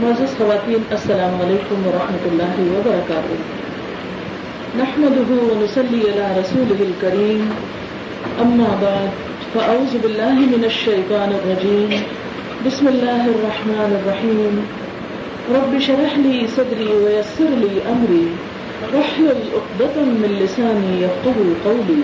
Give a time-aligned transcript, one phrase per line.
[0.00, 3.38] معزز خواتین، السلام علیکم ورحمۃ اللہ وبرکاتہ۔
[4.80, 7.48] نحمده ونصلي على رسوله الكريم
[8.44, 9.16] أما بعد
[9.54, 11.90] فأعوذ بالله من الشيطان الرجيم
[12.68, 14.62] بسم الله الرحمن الرحيم
[15.58, 18.24] رب شرح لي صدري ويسر لي أمري
[18.94, 22.02] واحلل عقدة من لساني يفقهوا قولي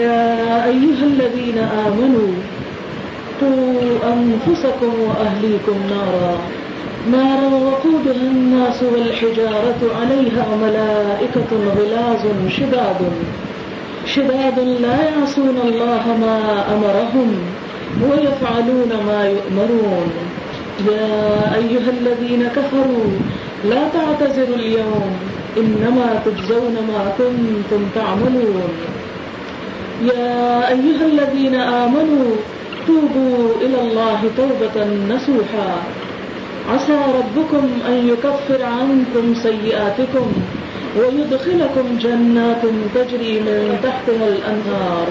[0.00, 0.24] يا
[0.68, 1.58] أيها الذين
[1.88, 2.32] آمنوا
[3.40, 6.38] قوا أنفسكم وأهليكم نارا.
[7.12, 12.22] نارا وقودها الناس والحجارة عليها ملائكة غلاظ
[12.56, 13.00] شداد.
[14.06, 17.30] شداد لا يعصون الله ما أمرهم
[18.02, 20.10] ويفعلون ما يؤمرون.
[20.90, 23.10] يا أيها الذين كفروا،
[23.64, 25.10] لا تعتذروا اليوم.
[25.56, 28.70] إنما تجزون ما كنتم تعملون.
[30.04, 32.36] يا أيها الذين آمنوا
[32.90, 35.70] توبوا إلى الله توبة نسوحا
[36.72, 40.32] عسى ربكم أن يكفر عنكم سيئاتكم
[40.98, 42.62] ويدخلكم جنات
[42.94, 45.06] تجري من تحتها الأنهار.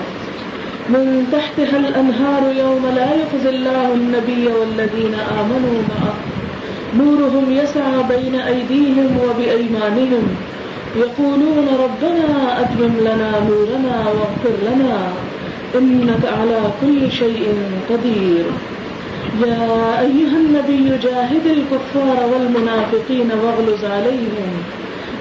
[0.90, 6.16] من تحتها الأنهار يوم لا يخزي الله النبي والذين آمنوا معه.
[6.98, 10.26] نورهم يسعى بين أيديهم وبأيمانهم.
[10.96, 14.98] يقولون ربنا أتمم لنا نورنا واغفر لنا.
[15.76, 17.56] إنك على كل شيء
[17.90, 18.46] قدير.
[19.46, 24.50] يا أيها النبي جاهد الكفار والمنافقين واغلظ عليهم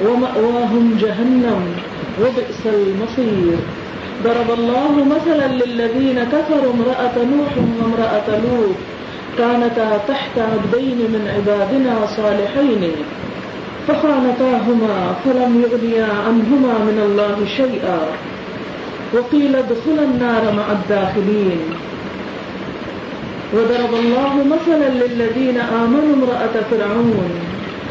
[0.07, 1.63] ومأواهم جهنم
[2.21, 3.57] وبئس المصير.
[4.25, 8.77] ضرب الله مثلا للذين كفروا امرأة نوح وامرأة لوط.
[9.39, 12.93] كانتا تحت عبدين من عبادنا صالحين.
[13.89, 18.01] فخانتاهما فلم يغنيا عنهما من الله شيئا.
[19.15, 21.61] وقيل ادخل النار مع الداخلين.
[23.55, 27.31] وضرب الله مثلا للذين آمنوا امرأة فرعون.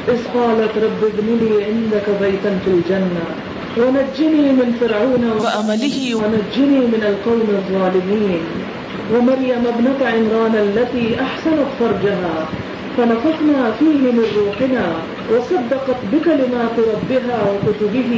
[0.07, 3.25] إذ قالت رب ابن لي عندك بيتا في الجنة.
[3.77, 8.41] ونجني من فرعون وأمله ونجني من القوم الظالمين.
[9.13, 12.47] ومريم ابنة عمران التي أحسنت فرجها.
[12.97, 14.85] فنفخنا فيه من روحنا
[15.31, 18.11] وصدقت بكلمات ربها وكتبه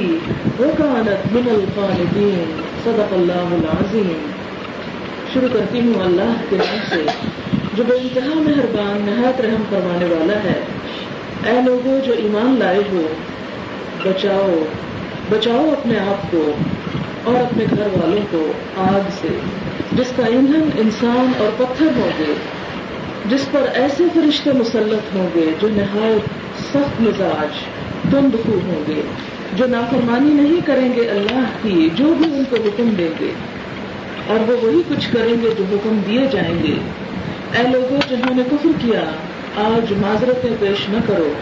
[0.60, 4.30] وكانت من القانتين صدق اللہ العظیم
[5.34, 7.04] شروع کرتی ہوں اللہ کے نام سے،
[7.74, 10.60] جو بے انتہا مہربان، نہایت رحم فرمانے والا ہے۔
[11.44, 13.08] اے لوگوں جو ایمان لائے ہو،
[14.06, 14.64] بچاؤ
[15.30, 16.52] بچاؤ اپنے آپ کو
[17.24, 19.36] اور اپنے گھر والوں کو آگ سے،
[19.92, 22.34] جس کا ایندھن انسان اور پتھر ہوں گے۔
[23.26, 26.30] جس پر ایسے فرشتے مسلط ہوں گے جو نہایت
[26.64, 27.58] سخت مزاج،
[28.12, 29.02] تند خو ہوں گے،
[29.54, 33.32] جو نافرمانی نہیں کریں گے اللہ کی، جو بھی ان کو حکم دیں گے۔
[34.28, 36.74] اور وہ وہی کچھ کریں گے جو حکم دیے جائیں گے۔
[37.58, 39.02] اے لوگوں جنہوں نے کفر کیا،
[39.56, 41.34] آج معذرتیں پیش نہ کرو۔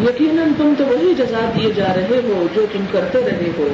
[0.00, 3.68] یقیناً تم تو وہی جزا دیے جا رہے ہو جو تم کرتے رہے ہو۔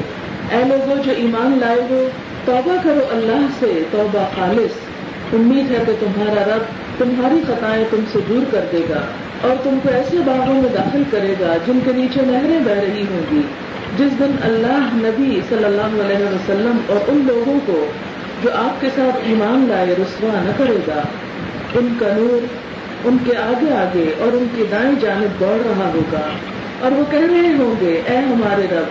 [0.51, 2.09] اے لوگوں جو ایمان لائے ہو،
[2.45, 4.96] توبہ کرو اللہ سے، توبہ خالص۔
[5.33, 6.63] امید ہے کہ تمہارا رب
[6.99, 9.01] تمہاری خطائیں تم سے دور کر دے گا
[9.41, 13.05] اور تم کو ایسے باغوں میں داخل کرے گا جن کے نیچے نہریں بہ رہی
[13.11, 13.41] ہوں گی۔
[13.99, 17.87] جس دن اللہ نبی صلی اللہ علیہ وسلم اور ان لوگوں کو
[18.43, 21.03] جو آپ کے ساتھ ایمان لائے رسوا نہ کرے گا۔
[21.75, 22.47] ان کا نور
[23.05, 26.21] ان کے آگے آگے اور ان کی دائیں جانب دوڑ رہا ہوگا۔
[26.81, 28.85] اور وہ کہہ رہے ہوں گے، اے ہمارے رب،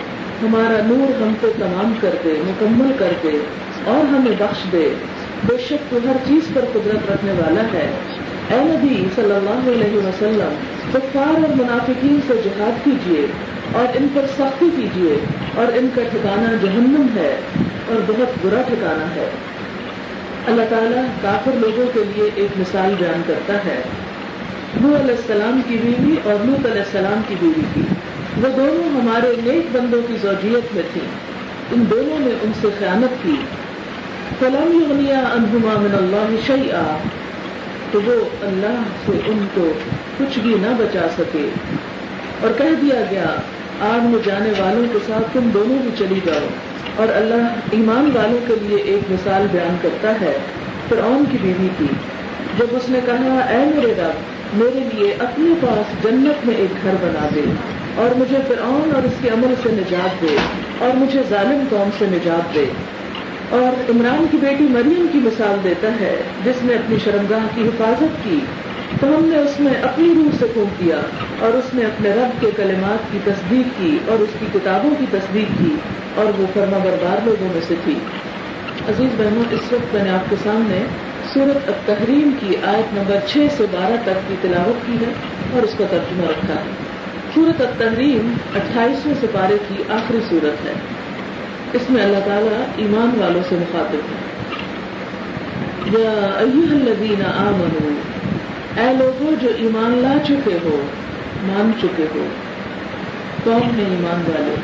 [0.46, 3.38] ہمارا نور ہم کو تمام کر دے، مکمل کر دے
[3.84, 4.90] اور ہمیں بخش دے۔
[5.44, 7.90] بے شک تو ہر چیز پر قدرت رکھنے والا ہے۔
[8.50, 10.54] اے نبی صلی اللہ علیہ وسلم،
[10.92, 13.26] کفار اور منافقین سے جہاد کیجیے
[13.72, 15.18] اور ان پر سختی کیجیے
[15.54, 17.36] اور ان کا ٹھکانہ جہنم ہے
[17.88, 19.30] اور بہت برا ٹھکانہ ہے۔
[20.46, 23.82] اللہ تعالیٰ کافر لوگوں کے لیے ایک مثال بیان کرتا ہے۔
[24.80, 27.80] نو علیہ السلام کی بیوی اور نوت علیہ السلام کی بیوی کی
[28.36, 31.08] وہ دونوں ہمارے نیک بندوں کی زوجیت میں تھیں۔
[31.72, 33.36] ان دونوں نے ان سے خیانت کی۔
[34.38, 36.96] فلم یغنیا انہما من اللہ شیئا
[37.92, 39.72] تو وہ اللہ سے ان کو
[40.18, 41.48] کچھ بھی نہ بچا سکے۔
[42.40, 43.24] اور کہہ دیا گیا،
[43.80, 46.46] آگ میں جانے والوں کے ساتھ تم دونوں بھی چلی جاؤ۔
[46.96, 50.38] اور اللہ ایمان والوں کے لیے ایک مثال بیان کرتا ہے
[50.88, 51.86] فرعون کی بیوی کی۔
[52.58, 56.94] جب اس نے کہا، اے میرے رب، میرے لیے اپنے پاس جنت میں ایک گھر
[57.00, 57.44] بنا دے
[57.94, 60.36] اور مجھے فرعون اور اس کے عمل سے نجات دے
[60.78, 62.64] اور مجھے ظالم قوم سے نجات دے۔
[63.50, 68.24] اور عمران کی بیٹی مریم کی مثال دیتا ہے، جس نے اپنی شرمگاہ کی حفاظت
[68.24, 68.38] کی۔
[69.00, 70.96] تو ہم نے اس میں اپنی روح سے پھونک دیا
[71.38, 75.04] اور اس نے اپنے رب کے کلمات کی تصدیق کی اور اس کی کتابوں کی
[75.10, 75.76] تصدیق کی
[76.14, 77.94] اور وہ فرما بردار لوگوں میں سے تھی۔
[78.88, 80.84] عزیز بہنوں، اس وقت میں نے آپ کے سامنے
[81.34, 85.12] سورت التحریم کی آیت نمبر چھ سے بارہ تک کی تلاوت کی ہے
[85.52, 86.70] اور اس کا ترجمہ رکھا ہے۔
[87.34, 90.72] سورت التحریم اٹھائیسویں سپارے کی آخری صورت ہے۔
[91.72, 94.26] اس میں اللہ تعالیٰ ایمان والوں سے مخاطب ہے۔
[96.00, 97.94] یا الذین آمنو
[98.80, 100.82] اے لوگوں جو ایمان لا چکے ہو،
[101.42, 102.26] مان چکے ہو
[103.44, 104.54] کون ہیں ایمان والے،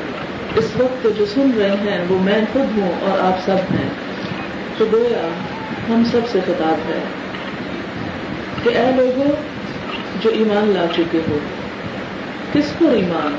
[0.56, 3.88] اس وقت جو سن رہے ہیں وہ میں خود ہوں اور آپ سب ہیں۔
[4.78, 5.28] تو گویا
[5.88, 7.00] ہم سب سے خطاب ہے
[8.62, 9.32] کہ اے لوگوں
[10.20, 11.38] جو ایمان لا چکے ہو،
[12.52, 13.36] کس پر ایمان،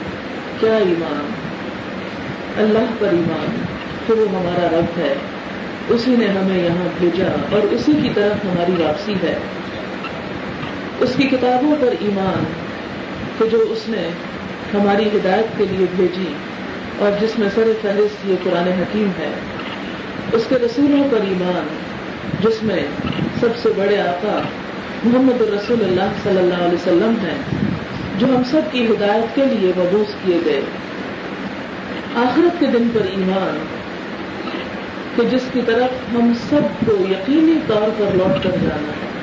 [0.60, 1.43] کیا ایمان؟
[2.58, 3.64] اللہ پر ایمان
[4.08, 5.14] کہ وہ ہمارا رب ہے۔
[5.90, 9.36] اسی نے ہمیں یہاں بھیجا اور اسی کی طرف ہماری واپسی ہے۔
[11.00, 12.44] اس کی کتابوں پر ایمان،
[13.38, 14.10] کہ جو اس نے
[14.74, 16.34] ہماری ہدایت کے لیے بھیجی
[17.00, 19.30] اور جس میں سر فہرست یہ قرآن حکیم ہے۔
[20.34, 21.68] اس کے رسولوں پر ایمان،
[22.44, 22.86] جس میں
[23.40, 24.42] سب سے بڑے آقا
[25.04, 27.38] محمد الرسول اللہ صلی اللہ علیہ وسلم ہیں،
[28.18, 30.62] جو ہم سب کی ہدایت کے لیے مبوس کیے گئے۔
[32.16, 33.66] آخرت کے دن پر ایمان
[35.16, 39.14] کہ جس کی طرف ہم سب کو یقینی طور پر لوٹ کر جانا ہے۔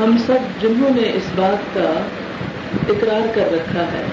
[0.00, 2.00] ہم سب جنہوں نے اس بات کا
[2.88, 4.04] اقرار کر رکھا ہے،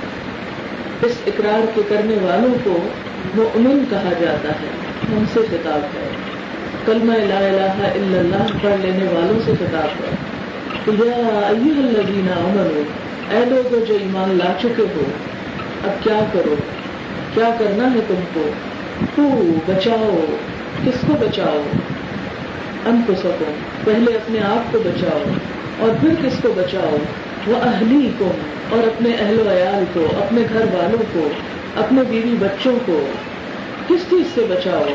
[1.02, 2.88] اس اقرار کے کرنے والوں کو
[3.36, 4.70] وہ امن کہا جاتا ہے،
[5.16, 6.10] ہم سے خطاب ہے۔
[6.86, 10.16] کلمہ لا الہ الا اللہ پڑھ لینے والوں سے خطاب ہے۔
[10.88, 15.04] یا الذین امنوا اے لوگ جو ایمان لا چکے ہو،
[15.84, 16.56] اب کیا کرو؟
[17.34, 18.50] کیا کرنا ہے تم کو؟
[19.16, 19.24] تو
[19.68, 20.26] بچاؤ،
[20.86, 21.62] کس کو بچاؤ؟
[22.86, 23.46] ان کو سکو
[23.84, 25.24] پہلے اپنے آپ کو بچاؤ
[25.80, 26.98] اور پھر کس کو بچاؤ؟
[27.48, 28.32] وہ اہلی کو
[28.70, 31.30] اور اپنے اہل و عیال کو، اپنے گھر والوں کو،
[31.76, 33.06] اپنے بیوی بچوں کو۔
[33.88, 34.86] کس چیز سے بچاؤ؟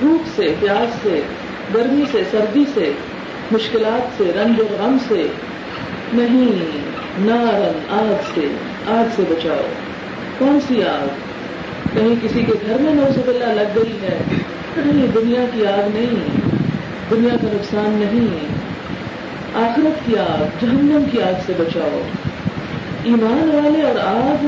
[0.00, 1.20] بھوک سے، پیاس سے،
[1.74, 2.92] گرمی سے، سردی سے،
[3.52, 5.26] مشکلات سے، رنج و غم سے۔
[6.12, 6.52] نہیں،
[7.18, 8.46] نارن، آگ سے
[8.86, 9.66] آگ سے بچاؤ۔
[10.38, 11.33] کون سی آگ؟
[11.94, 14.18] کہیں کسی کے گھر میں نوزب اللہ لگ گئی ہے
[14.76, 16.40] نہیں دنیا کی آگ نہیں،
[17.10, 18.46] دنیا کا نقصان نہیں،
[19.54, 22.02] آخرت کی آگ، جہنم کی آگ سے بچاؤ۔
[23.04, 24.44] ایمان والے اور آگ،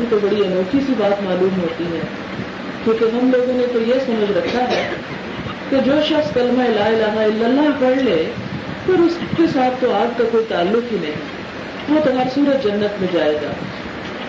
[0.00, 2.00] یہ تو بڑی انوکھی سی بات معلوم ہوتی ہے۔
[2.84, 4.88] کیونکہ ہم لوگوں نے تو یہ سمجھ رکھا ہے
[5.70, 8.30] کہ جو شخص کلمہ لا الہ الا اللہ پڑھ لے
[8.86, 11.40] پھر اس کے ساتھ تو آگ کا کوئی تعلق ہی نہیں۔
[11.88, 13.52] وہ تو ہر صورت جنت میں جائے گا۔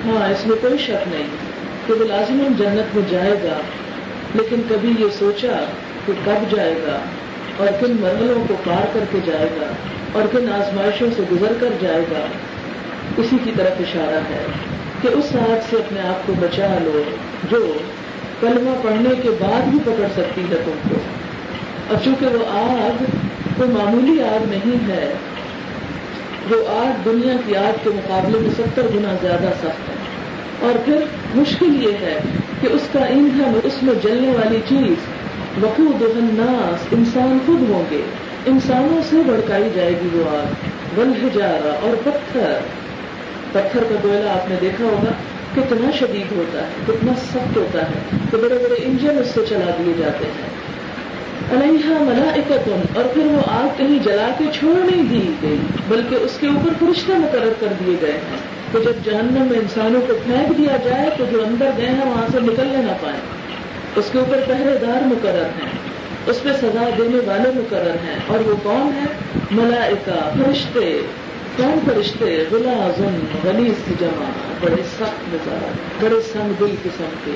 [0.05, 1.50] ہاں اس میں کوئی شک نہیں۔
[1.91, 3.59] کہ وہ لازمن جنت میں جائے گا،
[4.35, 5.65] لیکن کبھی یہ سوچا
[6.05, 6.99] کہ کب جائے گا
[7.57, 9.65] اور کن مرحلوں کو پار کر کے جائے گا
[10.11, 12.25] اور کن آزمائشوں سے گزر کر جائے گا۔
[13.17, 14.43] اسی کی طرف اشارہ ہے
[15.01, 17.01] کہ اس آگ سے اپنے آپ کو بچا لو
[17.51, 17.73] جو
[18.39, 20.95] کلمہ پڑھنے کے بعد بھی پکڑ سکتی ہے تم کو۔
[21.89, 23.03] اور چونکہ وہ آگ
[23.57, 25.13] کوئی معمولی آگ نہیں ہے،
[26.49, 30.00] وہ آگ دنیا کی آگ کے مقابلے میں ستر گنا زیادہ سخت ہے۔
[30.61, 30.97] اور پھر
[31.35, 32.19] مشکل یہ ہے
[32.61, 34.95] کہ اس کا ایندھن اس میں جلنے والی چیز
[35.63, 38.01] وقود الناس، انسان خود ہوں گے۔
[38.45, 40.53] انسانوں سے بڑکائی جائے گی وہ آگ۔
[40.95, 42.59] بل جارا اور پتھر۔
[43.51, 45.11] پتھر کا کوئلہ آپ نے دیکھا ہوگا،
[45.55, 49.71] کتنا شدید ہوتا ہے، کتنا سخت ہوتا ہے، کہ بڑے بڑے انجن اس سے چلا
[49.79, 50.49] دیے جاتے ہیں۔
[51.51, 55.57] علیہ ملائکتن، اور پھر وہ آگ کہیں جلا کے چھوڑ نہیں دی گئی،
[55.87, 60.01] بلکہ اس کے اوپر فرشتے مقرر کر دیے گئے ہیں۔ تو جب جہنم میں انسانوں
[60.07, 63.19] کو پھینک دیا جائے تو جو اندر گئے ہیں وہاں سے نکلنے نہ پائیں۔
[63.95, 65.69] اس کے اوپر پہرے دار مقرر ہیں۔
[66.27, 69.05] اس پہ سزا دینے والے مقرر ہیں۔ اور وہ کون ہے
[69.51, 71.01] ملائکہ، فرشتے۔
[71.57, 74.29] کون فرشتے؟ غلا ظن غلیظ کی جمع،
[74.61, 77.31] بڑے سخت مزاج بڑے سنگ دل قسم کے،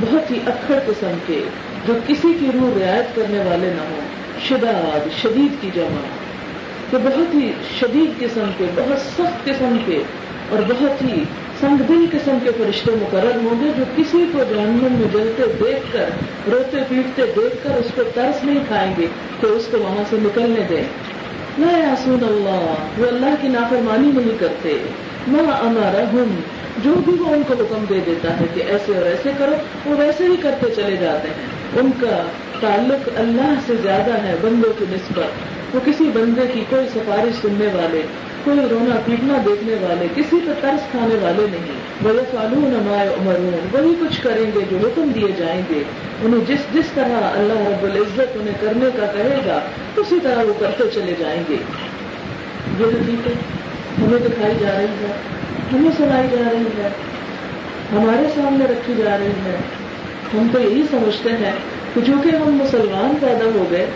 [0.00, 1.44] بہت ہی اکڑ قسم کے،
[1.86, 4.00] جو کسی کی روح رعایت کرنے والے نہ ہوں۔
[4.48, 6.06] شداد، شدید کی جمع۔
[6.90, 10.02] کہ بہت ہی شدید قسم کے، بہت سخت قسم کے
[10.50, 11.24] اور بہت ہی
[11.60, 15.92] سنگ دل قسم کے فرشتے مقرر ہوں گے جو کسی کو جہنم میں جلتے دیکھ
[15.92, 16.04] کر،
[16.52, 19.06] روتے پیٹتے دیکھ کر اس کو ترس نہیں کھائیں گے
[19.40, 20.82] تو اس کو وہاں سے نکلنے دیں۔
[21.58, 24.78] نہ یاسون اللہ، وہ اللہ کی نافرمانی نہیں کرتے۔
[25.28, 26.40] نہ ہمارا ہم
[26.84, 29.54] جو بھی وہ ان کو حکم دے دیتا ہے کہ ایسے اور ایسے کرو،
[29.90, 32.22] وہ ویسے ہی کرتے چلے جاتے ہیں۔ ان کا
[32.60, 37.66] تعلق اللہ سے زیادہ ہے بندوں کی نسبت۔ وہ کسی بندے کی کوئی سفارش سننے
[37.66, 38.02] والے
[38.48, 43.34] کوئی رونا پیٹنا دیکھنے والے، کسی پہ ترس کھانے والے نہیں۔ بڑے فالون نمائے عمر
[43.72, 45.82] وہی کچھ کریں گے جو حکم دیے جائیں گے۔
[46.22, 49.60] انہیں جس جس طرح اللہ رب العزت انہیں کرنے کا کہے گا،
[49.96, 51.56] اسی طرح وہ کرتے چلے جائیں گے۔
[52.78, 53.36] یہ حقیقت
[53.98, 55.12] ہمیں دکھائی جا رہی ہے۔
[55.72, 56.88] ہمیں سنائی جا رہی ہے۔
[57.92, 59.56] ہمارے سامنے رکھی جا رہی ہے۔
[60.34, 61.52] ہم تو یہی سمجھتے ہیں
[61.94, 63.86] کہ چونکہ ہم مسلمان پیدا ہو گئے،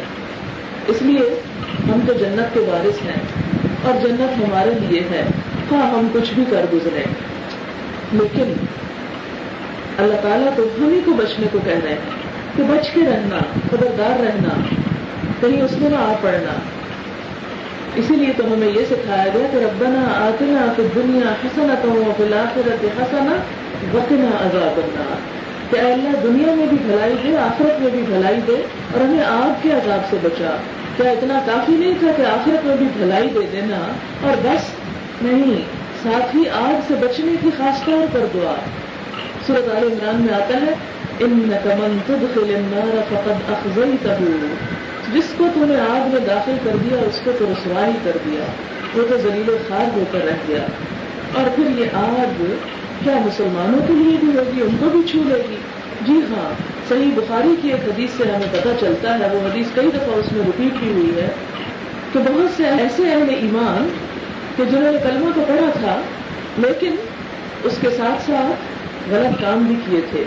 [0.87, 1.41] اس لیے
[1.89, 3.43] ہم تو جنت کے وارث ہیں۔
[3.85, 5.23] اور جنت ہمارے لیے ہے
[5.73, 7.03] ہاں ہم کچھ بھی کر گزرے
[8.13, 8.53] لیکن
[9.99, 11.99] اللہ تعالیٰ تو ہم ہی کو بچنے کو کہہ رہے ہیں
[12.57, 13.39] کہ بچ کے رہنا،
[13.71, 14.49] خبردار رہنا،
[15.41, 16.53] کہیں اس میں نہ آ پڑنا۔
[17.97, 22.85] اسی لیے تو ہمیں یہ سکھایا گیا کہ ربنا آتنا تو دنیا حسنا تو بلاخرت
[22.85, 23.37] حسنا
[23.93, 28.63] وقنا عذاب النار۔ کہ اللہ، دنیا میں بھی بھلائی دے، آخرت میں بھی بھلائی دے
[28.93, 30.57] اور ہمیں آگ کے عذاب سے بچا۔
[30.97, 34.61] کیا اتنا کافی نہیں تھا کہ آخرت میں بھی بھلائی دے دینا؟ اور بس،
[35.23, 35.63] نہیں،
[36.03, 38.55] ساتھ ہی آگ سے بچنے کی خاص طور پر دعا۔
[39.47, 40.75] سورت عال عمران میں آتا ہے
[41.21, 44.09] ان نقمن تدخل النار فقد اخزیتہ
[45.13, 48.17] جس کو تم نے آگ میں داخل کر دیا، اس کو تو رسوا ہی کر
[48.25, 48.45] دیا،
[48.95, 50.67] وہ تو ذلیل خار ہو کر رہ گیا۔
[51.35, 52.43] اور پھر یہ آگ
[53.05, 55.57] کیا مسلمانوں کے لیے بھی ہوگی؟ ان کو بھی چھو لے گی؟
[56.01, 56.55] جی ہاں
[56.89, 60.33] صحیح بخاری کی ایک حدیث سے ہمیں پتہ چلتا ہے، وہ حدیث کئی دفعہ اس
[60.33, 61.29] میں رپیٹ کی ہوئی ہے۔
[62.13, 63.89] کہ بہت سے ایسے اہل ایمان
[64.57, 66.01] کہ جنہوں نے کلمہ تو پڑھا تھا،
[66.59, 66.95] لیکن
[67.65, 70.25] اس کے ساتھ ساتھ غلط کام بھی کیے تھے۔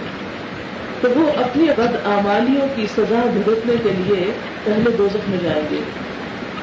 [1.01, 4.32] تو وہ اپنی بد آمالیوں کی سزا بھگتنے کے لیے
[4.63, 5.79] پہلے دوزخ میں جائیں گے۔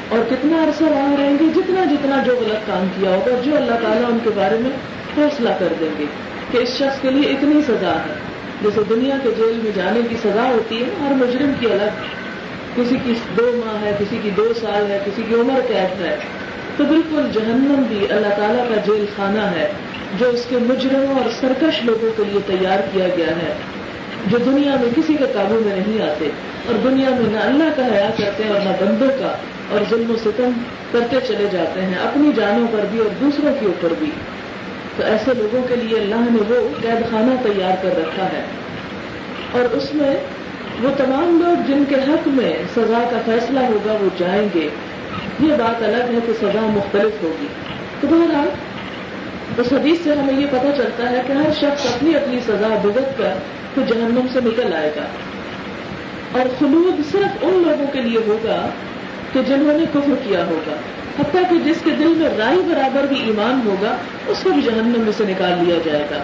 [0.08, 3.74] اور کتنا عرصہ وہاں رہیں گے؟ جتنا جتنا جو غلط کام کیا ہوگا، جو اللہ
[3.82, 4.70] تعالیٰ ان کے بارے میں
[5.14, 6.04] فیصلہ کر دیں گے
[6.50, 8.14] کہ اس شخص کے لیے اتنی سزا ہے۔
[8.62, 12.04] جیسے دنیا کے جیل میں جانے کی سزا ہوتی ہے، ہر مجرم کی الگ۔
[12.76, 16.16] کسی کی دو ماہ ہے، کسی کی دو سال ہے، کسی کی عمر قید ہے۔
[16.76, 19.68] تو بالکل جہنم بھی اللہ تعالیٰ کا جیل خانہ ہے،
[20.18, 23.52] جو اس کے مجرموں اور سرکش لوگوں کے لیے تیار کیا گیا ہے۔
[24.26, 26.28] جو دنیا میں کسی کے قابو میں نہیں آتے
[26.66, 29.36] اور دنیا میں نہ اللہ کا حیا کرتے ہیں اور نہ بندوں کا،
[29.70, 30.50] اور ظلم و ستم
[30.92, 34.10] کرتے چلے جاتے ہیں، اپنی جانوں پر بھی اور دوسروں کے اوپر بھی۔
[34.96, 38.44] تو ایسے لوگوں کے لیے اللہ نے وہ قید خانہ تیار کر رکھا ہے۔
[39.52, 40.16] اور اس میں
[40.82, 44.68] وہ تمام لوگ جن کے حق میں سزا کا فیصلہ ہوگا وہ جائیں گے۔
[45.40, 47.46] یہ بات الگ ہے کہ سزا مختلف ہوگی۔
[48.00, 48.48] تو بہرحال،
[49.58, 53.18] اس حدیث سے ہمیں یہ پتہ چلتا ہے کہ ہر شخص اپنی اپنی سزا بھگت
[53.18, 53.34] کر
[53.74, 55.04] تو جہنم سے نکل آئے گا۔
[56.32, 58.68] اور خلود صرف ان لوگوں کے لیے ہوگا
[59.32, 60.74] کہ جنہوں نے کفر کیا ہوگا۔
[61.18, 65.00] حتیٰ کہ جس کے دل میں رائی برابر بھی ایمان ہوگا، اس کو بھی جہنم
[65.00, 66.18] میں سے نکال لیا جائے گا۔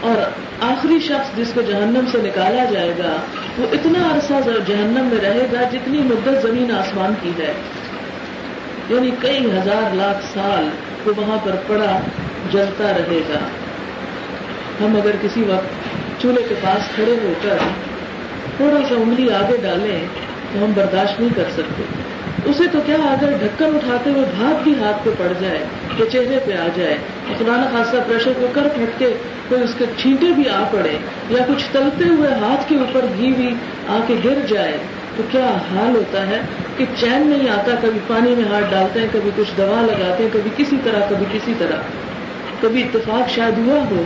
[0.00, 3.16] اور آخری شخص جس کو جہنم سے نکالا جائے گا،
[3.58, 7.52] وہ اتنا عرصہ جہنم میں رہے گا جتنی مدت زمین آسمان کی ہے۔
[8.88, 10.68] یعنی کئی ہزار لاکھ سال
[11.06, 12.00] وہ وہاں پر پڑا،
[12.50, 13.38] جلتا رہے گا۔
[14.84, 15.66] ہم اگر کسی وقت
[16.22, 17.56] چولہے کے پاس کھڑے ہو کر
[18.56, 20.06] تھوڑا سا انگلی آگے ڈالیں،
[20.52, 21.82] تو ہم برداشت نہیں کر سکتے۔
[22.44, 25.58] اسے تو کیا اگر ڈھکن اٹھاتے ہوئے بھاپ بھی ہاتھ پہ پڑ جائے،
[25.96, 26.96] کہ چہرے پہ آ جائے۔
[27.38, 29.12] خدا خاصا پریشر کوکر پھٹ کے
[29.48, 30.96] کوئی اس کے چھینٹے بھی آ پڑے
[31.30, 33.54] یا کچھ تلتے ہوئے ہاتھ کے اوپر گھی بھی
[33.88, 34.76] آ کے گر جائے۔
[35.16, 36.40] تو کیا حال ہوتا ہے
[36.76, 40.30] کہ چین نہیں آتا، کبھی پانی میں ہاتھ ڈالتے ہیں، کبھی کچھ دوا لگاتے ہیں،
[40.32, 41.76] کبھی کسی طرح، کبھی کسی طرح۔
[42.60, 44.02] کبھی اتفاق شاید ہوا ہو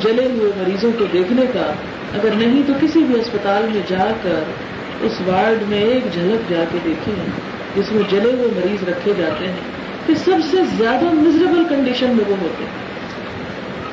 [0.00, 1.72] جلے ہوئے مریضوں کو دیکھنے کا۔
[2.14, 4.42] اگر نہیں تو کسی بھی اسپتال میں جا کر
[5.00, 7.14] اس وارڈ میں ایک جھلک جا کے دیکھیں۔
[7.76, 9.56] جس میں جلے ہوئے مریض رکھے جاتے ہیں
[10.06, 12.92] کہ سب سے زیادہ مزریبل کنڈیشن میں وہ ہوتے ہیں۔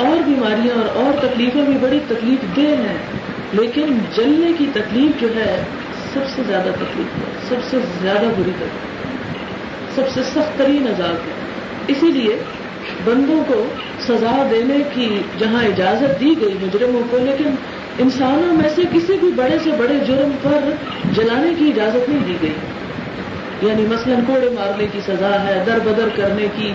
[0.10, 2.98] اور بیماریاں اور اور تکلیفیں بھی بڑی تکلیف دہ ہیں،
[3.54, 5.64] لیکن جلنے کی تکلیف جو ہے،
[6.14, 9.00] سب سے زیادہ تکلیف ہے، سب سے زیادہ بری تکلیف
[9.96, 11.32] سب سے سخت ترین عذاب ہے۔
[11.88, 12.44] اسی لیے
[13.06, 13.66] بندوں کو
[14.08, 17.56] سزا دینے کی جہاں اجازت دی گئی مجرموں کو، لیکن
[18.00, 20.70] انسانوں میں سے کسی بھی بڑے سے بڑے جرم پر
[21.14, 22.54] جلانے کی اجازت نہیں دی گئی۔
[23.62, 26.74] یعنی مثلا کوڑے مارنے کی سزا ہے در بدر کرنے کی،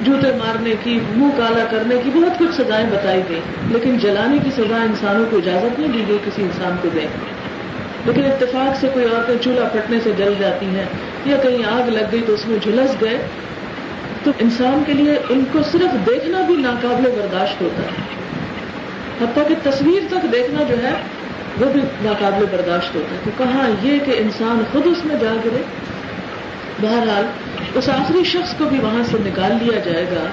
[0.00, 4.50] جوتے مارنے کی، منہ کالا کرنے کی، بہت کچھ سزائیں بتائی گئی۔ لیکن جلانے کی
[4.50, 7.06] سزا انسانوں کو اجازت نہیں دی گئی کسی انسان کو دیں
[8.04, 10.84] لیکن اتفاق سے کوئی عورتیں چولہا پھٹنے سے جل جاتی ہیں
[11.24, 13.18] یا کہیں آگ لگ گئی تو اس میں جھلس گئے،
[14.24, 18.14] تو انسان کے لیے ان کو صرف دیکھنا بھی ناقابل برداشت ہوتا ہے۔
[19.22, 20.92] حتیٰ کہ تصویر تک دیکھنا جو ہے،
[21.60, 25.32] وہ بھی ناقابل برداشت ہوتا ہے۔ تو کہاں یہ کہ انسان خود اس میں جا
[25.44, 25.62] گرے؟
[26.82, 27.24] بہرحال،
[27.74, 30.26] اس آخری شخص کو بھی وہاں سے نکال لیا جائے گا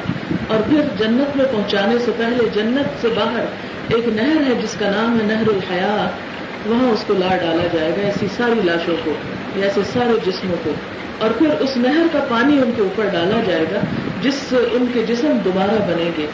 [0.48, 3.45] اور پھر جنت میں پہنچانے سے پہلے جنت سے باہر
[3.88, 6.31] ایک نہر ہے جس کا نام ہے نہر الحیات
[6.67, 9.12] وہاں اس کو لا ڈالا جائے گا، ایسی ساری لاشوں کو،
[9.55, 10.71] یا ایسے سارے جسموں کو۔
[11.19, 13.79] اور پھر اس نہر کا پانی ان کے اوپر ڈالا جائے گا،
[14.21, 16.27] جس سے ان کے جسم دوبارہ بنے گے۔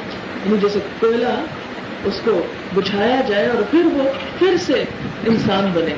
[0.45, 1.33] یعنی جیسے کوئلہ،
[2.03, 2.41] اس کو
[2.75, 4.03] بچھایا جائے اور پھر وہ
[4.39, 4.83] پھر سے
[5.27, 5.93] انسان بنے۔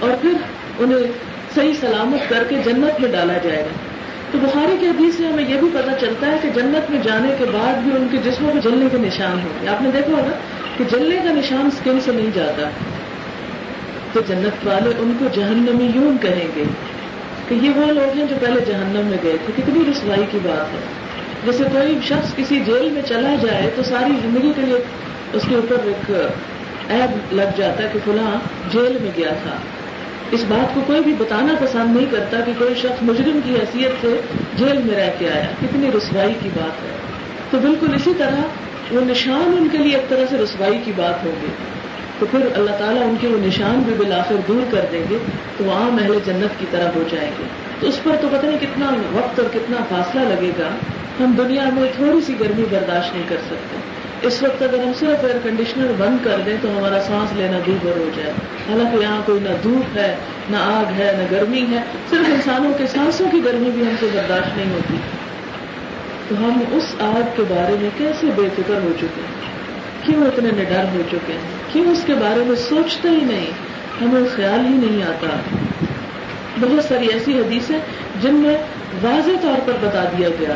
[0.00, 0.32] اور پھر
[0.78, 1.12] انہیں
[1.56, 3.96] صحیح سلامت کر کے جنت میں ڈالا جائے گا۔
[4.30, 7.34] تو بخاری کے حدیث سے ہمیں یہ بھی پتہ چلتا ہے کہ جنت میں جانے
[7.38, 10.12] کے بعد بھی ان کے جسموں میں جلنے کے نشان ہوں گے۔ آپ نے دیکھا
[10.12, 10.32] ہوگا
[10.76, 12.68] کہ جلنے کا نشان اسکن سے نہیں جاتا۔
[14.12, 16.64] تو جنت والے ان کو جہنمی یوں کہیں گے
[17.48, 20.74] کہ یہ وہ لوگ ہیں جو پہلے جہنم میں گئے تھے۔ کتنی رسوائی کی بات
[20.74, 20.78] ہے۔
[21.44, 24.78] جیسے کوئی شخص کسی جیل میں چلا جائے تو ساری زندگی کے لیے
[25.32, 26.10] اس کے اوپر ایک
[26.88, 28.36] ایب لگ جاتا ہے کہ فلاں
[28.72, 29.56] جیل میں گیا تھا۔
[30.30, 33.92] اس بات کو کوئی بھی بتانا پسند نہیں کرتا کہ کوئی شخص مجرم کی حیثیت
[34.00, 34.20] سے
[34.56, 36.96] جیل میں رہ کے آیا کتنی رسوائی کی بات ہے۔
[37.50, 38.40] تو بالکل اسی طرح
[38.90, 41.46] وہ نشان ان کے لیے ایک طرح سے رسوائی کی بات ہوگی۔
[42.18, 45.18] تو پھر اللہ تعالیٰ ان کے وہ نشان بھی بالآخر دور کر دیں گے
[45.56, 47.44] تو وہ عام اہل جنت کی طرح ہو جائیں گے۔
[47.80, 50.68] تو اس پر تو پتہ نہیں کتنا وقت اور کتنا فاصلہ لگے گا۔
[51.20, 55.24] ہم دنیا میں تھوڑی سی گرمی برداشت نہیں کر سکتے۔ اس وقت اگر ہم صرف
[55.24, 58.30] ایئر کنڈیشنر بند کر دیں تو ہمارا سانس لینا دوبھر ہو جائے۔
[58.68, 60.16] حالانکہ یہاں کوئی نہ دھوپ ہے،
[60.50, 64.06] نہ آگ ہے، نہ گرمی ہے، صرف انسانوں کے سانسوں کی گرمی بھی ہم سے
[64.12, 64.96] برداشت نہیں ہوتی۔
[66.28, 69.46] تو ہم اس آگ کے بارے میں کیسے بے فکر ہو چکے ہیں؟
[70.06, 71.40] کیوں اتنے نڈر ہو چکے ہیں؟
[71.72, 73.50] کیوں اس کے بارے میں سوچتے ہی نہیں؟
[74.00, 75.26] ہمیں خیال ہی نہیں آتا۔
[76.60, 77.78] بہت ساری ایسی حدیثیں
[78.22, 78.56] جن میں
[79.02, 80.54] واضح طور پر بتا دیا گیا۔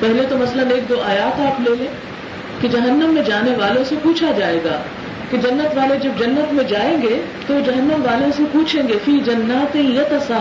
[0.00, 2.15] پہلے تو مثلاً ایک دو آیات آپ لے لیں۔
[2.60, 4.82] کہ جہنم میں جانے والوں سے پوچھا جائے گا
[5.30, 9.18] کہ جنت والے جب جنت میں جائیں گے تو جہنم والوں سے پوچھیں گے، فی
[9.24, 10.38] جنات یتسا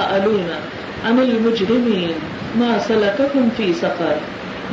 [1.06, 2.12] انل مجرمین
[2.56, 4.14] ما سلککم فی سفر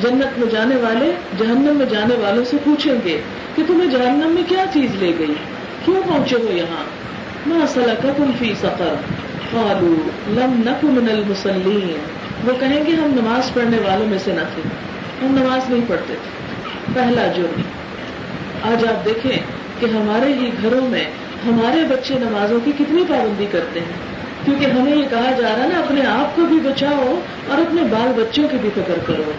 [0.02, 3.20] جنت میں جانے والے، جہنم میں جانے والوں سے پوچھیں گے
[3.56, 5.34] کہ تمہیں جہنم میں کیا چیز لے گئی؟
[5.84, 6.84] کیوں پہنچے ہو یہاں؟
[7.46, 8.94] ما سلککم فی سفر
[9.50, 11.96] قالوا لم نک من المسلین
[12.44, 14.62] وہ کہیں گے، ہم نماز پڑھنے والوں میں سے نہ تھے۔
[15.22, 16.61] ہم نماز نہیں پڑھتے تھے۔
[16.94, 17.60] پہلا جرم
[18.62, 19.38] آج آپ دیکھیں
[19.80, 21.04] کہ ہمارے ہی گھروں میں
[21.46, 24.12] ہمارے بچے نمازوں کی کتنی پابندی کرتے ہیں۔
[24.44, 27.20] کیونکہ ہمیں یہ کہا جا رہا ہے نا، اپنے آپ کو بھی بچاؤ
[27.50, 29.32] اور اپنے بال بچوں کی بھی فکر کرو۔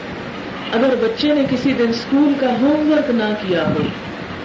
[0.71, 3.83] اگر بچے نے کسی دن اسکول کا ہوم ورک نہ کیا ہو،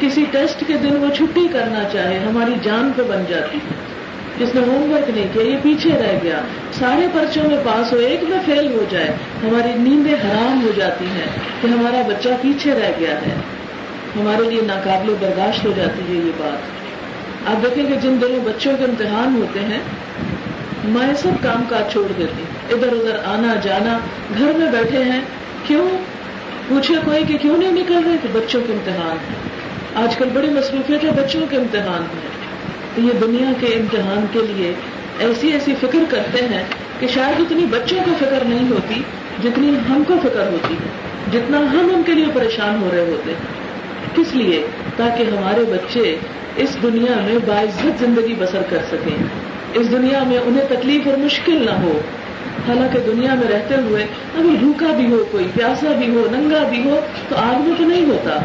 [0.01, 3.98] کسی ٹیسٹ کے دن وہ چھٹی کرنا چاہے، ہماری جان پہ بن جاتی ہے۔
[4.41, 6.41] جس نے ہوم ورک نہیں کیا، یہ پیچھے رہ گیا۔
[6.79, 9.09] سارے پرچوں میں پاس ہو، ایک میں فیل ہو جائے۔
[9.43, 11.27] ہماری نیندیں حرام ہو جاتی ہیں
[11.63, 13.35] کہ ہمارا بچہ پیچھے رہ گیا ہے۔
[14.21, 16.79] ہمارے لیے ناقابل برداشت ہو جاتی ہے یہ بات۔
[17.49, 19.81] آپ دیکھیں کہ جن دنوں بچوں کے امتحان ہوتے ہیں
[20.85, 23.99] مائیں سب کام کاج چھوڑ دیتی۔ ادھر ادھر آنا جانا،
[24.39, 25.21] گھر میں بیٹھے ہیں،
[25.67, 25.89] کیوں؟
[26.69, 29.59] پوچھے کوئی کہ کیوں نہیں نکل رہے کہ بچوں کے امتحان؟ ہیں
[30.05, 32.48] آج کل بڑی مصروفیت ہے بچوں کے امتحان ہیں
[32.99, 34.73] تو یہ دنیا کے امتحان کے لیے
[35.19, 36.63] ایسی ایسی فکر کرتے ہیں
[36.99, 39.03] کہ شاید اتنی بچوں کو فکر نہیں ہوتی
[39.43, 40.89] جتنی ہم کو فکر ہوتی ہے،
[41.33, 43.59] جتنا ہم ان کے لیے پریشان ہو رہے ہوتے ہیں۔
[44.17, 46.17] کس لیے؟ تاکہ ہمارے بچے
[46.57, 49.25] اس دنیا میں باعزت زندگی بسر کر سکیں۔
[49.75, 52.01] اس دنیا میں انہیں تکلیف اور مشکل نہ ہو۔
[52.69, 54.03] حالانکہ دنیا میں رہتے ہوئے
[54.39, 57.85] اگر بھوکا بھی ہو، کوئی پیاسا بھی ہو، ننگا بھی ہو، تو آگ میں تو
[57.85, 58.41] نہیں ہوتا۔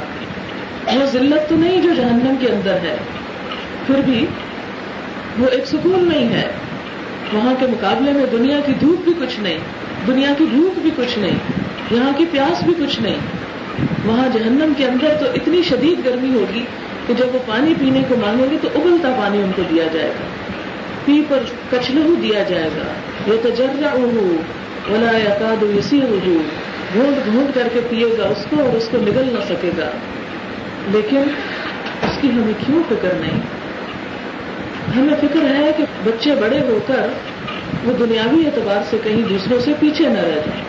[0.94, 2.98] وہ ذلت تو نہیں جو جہنم کے اندر ہے۔
[3.88, 4.26] پھر بھی
[5.40, 6.52] وہ ایک سکون نہیں ہے۔
[7.34, 9.58] وہاں کے مقابلے میں دنیا کی دھوپ بھی کچھ نہیں،
[10.08, 11.36] دنیا کی بھوک بھی کچھ نہیں،
[11.92, 13.16] یہاں کی پیاس بھی کچھ نہیں۔
[14.06, 16.66] وہاں جہنم کے اندر تو اتنی شدید گرمی ہوگی
[17.08, 20.08] کہ جب وہ پانی پینے کو مانگیں گے تو ابلتا پانی ان کو دیا جائے
[20.08, 20.54] گا۔
[21.06, 21.40] پی پر
[21.72, 22.94] کچلو دیا جائے گا۔
[23.34, 24.36] یہ تجرا ہو
[24.90, 26.18] ولا یا اسی ہو
[26.94, 29.90] گھونٹ گھونٹ کر کے پیے گا اس کو اور اس کو نگل نہ سکے گا۔
[30.92, 31.18] لیکن
[32.02, 33.40] اس کی ہمیں کیوں فکر نہیں؟
[34.96, 37.08] ہمیں فکر ہے کہ بچے بڑے ہو کر
[37.84, 40.62] وہ دنیاوی اعتبار سے کہیں دوسروں سے پیچھے نہ رہ جائیں۔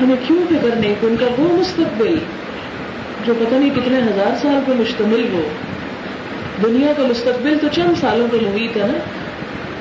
[0.00, 2.16] ہمیں کیوں فکر نہیں کہ ان کا وہ مستقبل
[3.26, 5.48] جو پتہ نہیں کتنے ہزار سال پہ مشتمل ہو۔
[6.62, 8.98] دنیا کا مستقبل تو چند سالوں پہ محیط ہے نا۔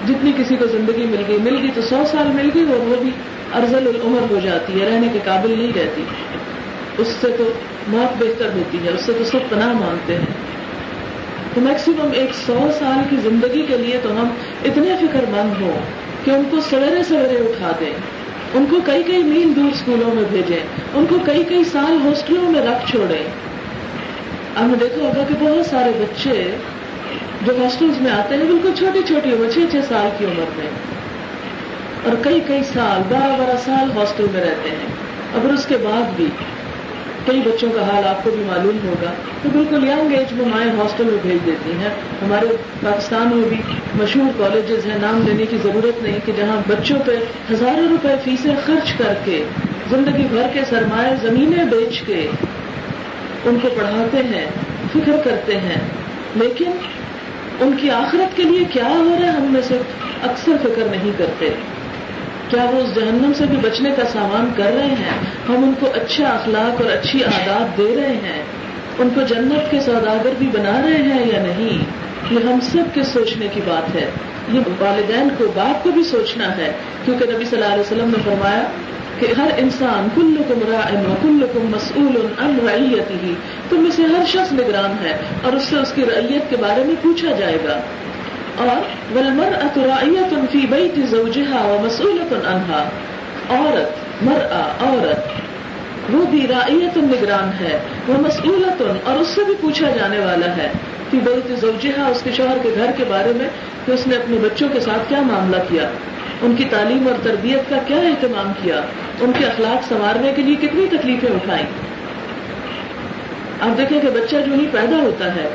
[0.08, 2.96] جتنی کسی کو زندگی مل گئی مل گئی تو سو سال مل گئی اور وہ
[3.02, 3.10] بھی
[3.54, 6.04] ارزل العمر ہو جاتی ہے، رہنے کے قابل نہیں رہتی۔
[6.98, 7.52] اس سے تو
[7.88, 10.61] موت بہتر ہوتی ہے، اس سے تو سب پناہ مانگتے ہیں۔
[11.54, 14.28] تو میکسیمم ایک سو سال کی زندگی کے لیے تو ہم
[14.66, 15.78] اتنے فکر مند ہوں
[16.24, 17.94] کہ ان کو سویرے سویرے اٹھا دیں،
[18.54, 20.60] ان کو کئی کئی میل دور اسکولوں میں بھیجیں،
[20.94, 23.24] ان کو کئی کئی سال ہاسٹلوں میں رکھ چھوڑیں۔
[24.56, 26.56] آپ نے دیکھا ہوگا کہ بہت سارے بچے
[27.42, 30.70] جو ہاسٹلس میں آتے ہیں، بالکل چھوٹی چھوٹی عمر چھ چھ سال کی عمر میں۔
[32.06, 36.12] اور کئی کئی سال، بارہ بارہ سال ہاسٹل میں رہتے ہیں۔ اگر اس کے بعد
[36.16, 36.28] بھی
[37.26, 39.12] کئی بچوں کا حال آپ کو بھی معلوم ہوگا
[39.44, 41.90] تو بالکل ینگ ایج میں مائیں ہاسٹل میں بھیج دیتی ہیں۔
[42.22, 42.46] ہمارے
[42.84, 43.58] پاکستان میں بھی
[44.04, 47.12] مشہور کالجز ہیں۔ نام لینے کی ضرورت نہیں کہ جہاں بچوں پہ
[47.52, 49.44] ہزاروں روپے فیسیں خرچ کر کے
[49.90, 52.28] زندگی بھر کے سرمایہ زمینیں بیچ کے
[53.46, 54.46] ان کو پڑھاتے ہیں،
[54.94, 55.82] فکر کرتے ہیں۔
[56.36, 56.72] لیکن
[57.60, 59.78] ان کی آخرت کے لیے کیا ہو رہا ہے ہم میں سے
[60.24, 61.50] اکثر فکر نہیں کرتے۔
[62.52, 65.86] کیا وہ اس جہنم سے بھی بچنے کا سامان کر رہے ہیں؟ ہم ان کو
[65.94, 68.44] اچھا اخلاق اور اچھی عادات دے رہے ہیں۔
[69.00, 71.84] ان کو جنت کے سوداگر بھی بنا رہے ہیں یا نہیں؟
[72.32, 74.10] یہ ہم سب کے سوچنے کی بات ہے۔
[74.52, 76.72] یہ والدین کو باپ کو بھی سوچنا ہے۔
[77.06, 78.64] کیونکہ نبی صلی اللہ علیہ وسلم نے فرمایا
[79.20, 82.60] کہ ہر انسان کل کم رائن و کل کم مسعول ان
[83.24, 83.34] ہی
[83.70, 86.84] تم میں سے ہر شخص نگران ہے اور اس سے اس کی ریت کے بارے
[86.84, 87.82] میں پوچھا جائے گا۔
[88.58, 88.82] اور
[89.18, 92.90] ولمر اترائیت ان فی بئی تھی زوجہ و مسعولت انہا
[93.50, 94.46] عورت مر
[94.82, 95.42] عورت.
[96.14, 100.72] وہ بھی رائیت نگران ہے، وہ مسئولت اور اس سے بھی پوچھا جانے والا ہے۔
[101.12, 103.48] کہ بہت زوجہ اس کے شوہر کے گھر کے بارے میں
[103.86, 105.90] کہ اس نے اپنے بچوں کے ساتھ کیا معاملہ کیا؟
[106.42, 108.82] ان کی تعلیم اور تربیت کا کیا اہتمام کیا؟
[109.20, 111.66] ان کے اخلاق سنوارنے کے لیے کتنی تکلیفیں اٹھائیں؟
[113.62, 115.50] آپ دیکھیں کہ بچہ جو ہی پیدا ہوتا ہے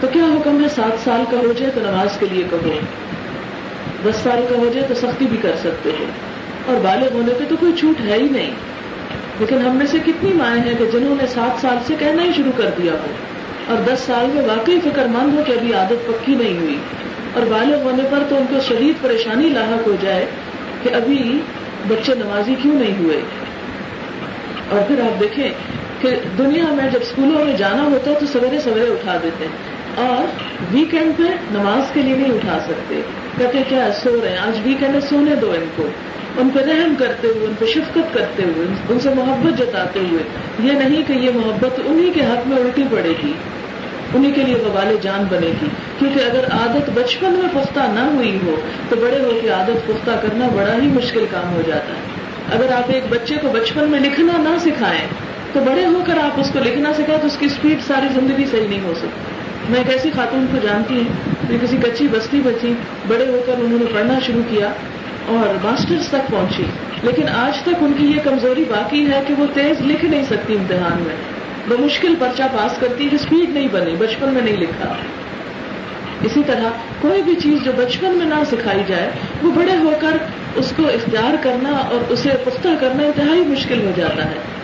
[0.00, 2.70] تو کیا حکم ہے؟ سات سال کا ہو جائے تو نماز کے لیے کہو۔
[4.04, 6.04] دس سال کا ہو جائے تو سختی بھی کر سکتے ہو
[6.66, 8.50] اور بالغ ہونے پہ تو کوئی چھوٹ ہے ہی نہیں۔
[9.40, 12.30] لیکن ہم میں سے کتنی مائیں ہیں کہ جنہوں نے سات سال سے کہنا ہی
[12.36, 13.06] شروع کر دیا ہو۔
[13.68, 16.78] اور دس سال میں واقعی فکر مند ہو کہ ابھی عادت پکی نہیں ہوئی۔
[17.34, 20.26] اور بالغ ہونے پر تو ان کو شدید پریشانی لاحق ہو جائے
[20.82, 21.38] کہ ابھی
[21.88, 23.20] بچے نمازی کیوں نہیں ہوئے۔
[24.70, 25.50] اور پھر آپ دیکھیں
[26.00, 29.73] کہ دنیا میں جب اسکولوں میں جانا ہوتا ہے تو سویرے سویرے اٹھا دیتے ہیں۔
[29.96, 30.24] اور
[30.74, 31.22] ویکینڈ پہ
[31.58, 33.00] نماز کے لیے نہیں اٹھا سکتے۔
[33.38, 35.88] کہتے کیا سو رہے ہیں؟ آج ویکینڈ سونے دو ان کو۔
[36.36, 40.22] ان پہ رحم کرتے ہوئے، ان پہ شفقت کرتے ہوئے، ان سے محبت جتاتے ہوئے۔
[40.62, 43.32] یہ نہیں کہ یہ محبت انہی کے حق میں الٹی پڑے گی،
[44.14, 45.66] انہی کے لیے وبال جان بنے گی۔
[45.98, 48.54] کیونکہ اگر عادت بچپن میں پختہ نہ ہوئی ہو،
[48.88, 52.72] تو بڑے ہو کے عادت پختہ کرنا بڑا ہی مشکل کام ہو جاتا ہے۔ اگر
[52.72, 55.06] آپ ایک بچے کو بچپن میں لکھنا نہ سکھائیں،
[55.52, 58.44] تو بڑے ہو کر آپ اس کو لکھنا سکھائیں تو اس کی اسپیڈ ساری زندگی
[58.50, 59.34] صحیح نہیں ہو سکتی۔
[59.68, 61.04] میں ایک ایسی خاتون کو جانتی ہوں
[61.48, 62.74] جو کسی کچی بستی بچی
[63.08, 64.66] بڑے ہو کر انہوں نے پڑھنا شروع کیا
[65.26, 66.62] اور ماسٹرز تک پہنچی۔
[67.02, 70.56] لیکن آج تک ان کی یہ کمزوری باقی ہے کہ وہ تیز لکھ نہیں سکتی
[70.56, 71.14] امتحان میں۔
[71.68, 74.94] وہ مشکل پرچہ پاس کرتی کہ اسپیڈ نہیں بنی، بچپن میں نہیں لکھا۔
[76.22, 76.68] اسی طرح
[77.00, 79.10] کوئی بھی چیز جو بچپن میں نہ سکھائی جائے،
[79.42, 80.16] وہ بڑے ہو کر
[80.54, 84.63] اس کو اختیار کرنا اور اسے پختہ کرنا انتہائی مشکل ہو جاتا ہے۔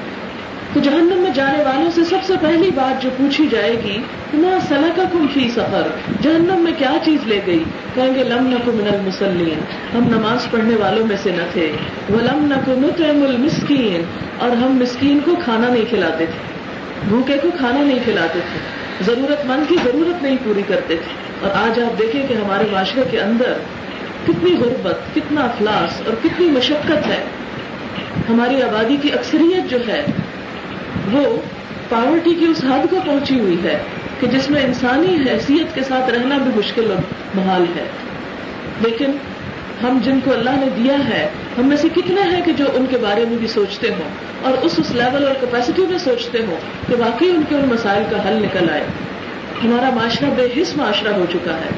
[0.73, 3.99] تو جہنم میں جانے والوں سے سب سے پہلی بات جو پوچھی جائے گی
[4.35, 5.89] نہ سلا کا کم فی سفر؟
[6.23, 9.61] جہنم میں کیا چیز لے گئی؟ کہیں گے، لم نہ من المسلین
[9.97, 11.73] ہم نماز پڑھنے والوں میں سے نہ تھے۔
[12.11, 14.03] وہ لم نہ المسکین
[14.39, 16.55] اور ہم مسکین کو کھانا نہیں کھلاتے تھے۔
[17.09, 18.61] بھوکے کو کھانا نہیں کھلاتے تھے۔
[19.05, 23.03] ضرورت مند کی ضرورت نہیں پوری کرتے تھے۔ اور آج آپ دیکھیں کہ ہمارے معاشرے
[23.11, 23.53] کے اندر
[24.27, 27.25] کتنی غربت، کتنا افلاس اور کتنی مشقت ہے۔
[28.29, 30.07] ہماری آبادی کی اکثریت جو ہے
[31.13, 31.37] وہ
[31.89, 33.79] پاورٹی کی اس حد کو پہنچی ہوئی ہے
[34.21, 37.03] کہ جس میں انسانی حیثیت کے ساتھ رہنا بھی مشکل اور
[37.35, 37.85] محال ہے۔
[38.81, 39.11] لیکن
[39.83, 42.87] ہم جن کو اللہ نے دیا ہے، ہم میں سے کتنے ہیں کہ جو ان
[42.91, 44.09] کے بارے میں بھی سوچتے ہوں
[44.43, 46.57] اور اس اس لیول اور کیپیسٹی میں سوچتے ہوں
[46.89, 48.85] کہ واقعی ان کے ان مسائل کا حل نکل آئے۔
[49.65, 51.71] ہمارا معاشرہ بے حص معاشرہ ہو چکا ہے۔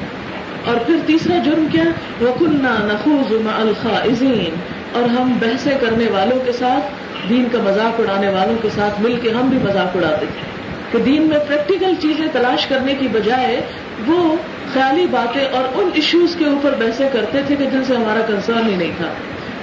[0.65, 1.85] اور پھر تیسرا جرم کیا؟
[2.21, 4.55] وکنہ نخوز الخا عظیم
[4.93, 6.85] اور ہم بحثیں کرنے والوں کے ساتھ،
[7.29, 10.53] دین کا مذاق اڑانے والوں کے ساتھ مل کے ہم بھی مذاق اڑاتے تھے
[10.93, 13.61] کہ دین میں پریکٹیکل چیزیں تلاش کرنے کی بجائے
[14.07, 14.37] وہ
[14.75, 18.71] خیالی باتیں اور ان ایشوز کے اوپر بحثیں کرتے تھے کہ جن سے ہمارا کنسرن
[18.71, 19.09] ہی نہیں تھا۔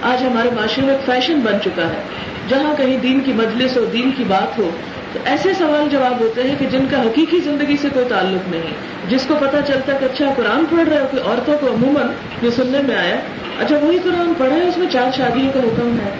[0.01, 2.01] آج ہمارے معاشرے میں ایک فیشن بن چکا ہے۔
[2.49, 4.69] جہاں کہیں دین کی مجلس ہو، دین کی بات ہو
[5.13, 8.61] تو ایسے سوال جواب ہوتے ہیں کہ جن کا حقیقی زندگی سے کوئی تعلق نہیں،
[9.09, 12.07] جس کو پتا چلتا کہ اچھا قرآن پڑھ رہے ہو کہ عورتوں کو عموماً
[12.41, 13.15] یہ سننے میں آیا
[13.59, 16.11] اچھا وہی قرآن پڑھا ہے اس میں چار شادیوں کا حکم ہے۔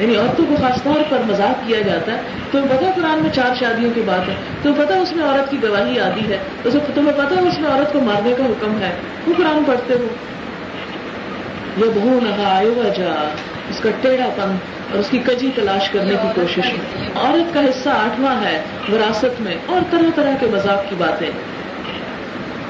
[0.00, 3.50] یعنی عورتوں کو خاص طور پر مذاق کیا جاتا ہے۔ تمہیں پتا قرآن میں چار
[3.60, 6.38] شادیوں کی بات ہے۔ تمہیں پتا اس میں عورت کی گواہی آدھی ہے۔
[6.94, 8.90] تمہیں پتا اس میں عورت کو مارنے کا حکم ہے۔
[9.26, 10.06] وہ قرآن پڑھتے ہو۔
[11.76, 13.28] یہ بہو نہ جا
[13.70, 14.56] اس کا ٹیڑھا پن
[14.90, 19.40] اور اس کی کجی تلاش کرنے کی کوشش میں۔ عورت کا حصہ آٹھواں ہے وراثت
[19.40, 21.30] میں اور طرح طرح کے مذاق کی باتیں۔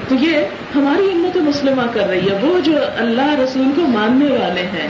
[0.07, 0.37] تو یہ
[0.75, 4.87] ہماری امت مسلمہ کر رہی ہے، وہ جو اللہ رسول کو ماننے والے ہیں،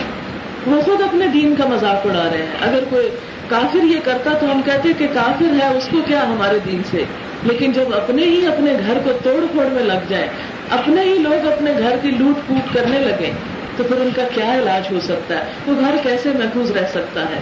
[0.68, 3.10] وہ خود اپنے دین کا مذاق اڑا رہے ہیں۔ اگر کوئی
[3.48, 7.04] کافر یہ کرتا تو ہم کہتے کہ کافر ہے، اس کو کیا ہمارے دین سے؟
[7.44, 10.28] لیکن جب اپنے ہی اپنے گھر کو توڑ پھوڑ میں لگ جائے
[10.70, 13.32] اپنے ہی لوگ اپنے گھر کی لوٹ پوٹ کرنے لگے
[13.78, 17.22] تو پھر ان کا کیا علاج ہو سکتا ہے؟ وہ گھر کیسے محفوظ رہ سکتا
[17.22, 17.40] ہے؟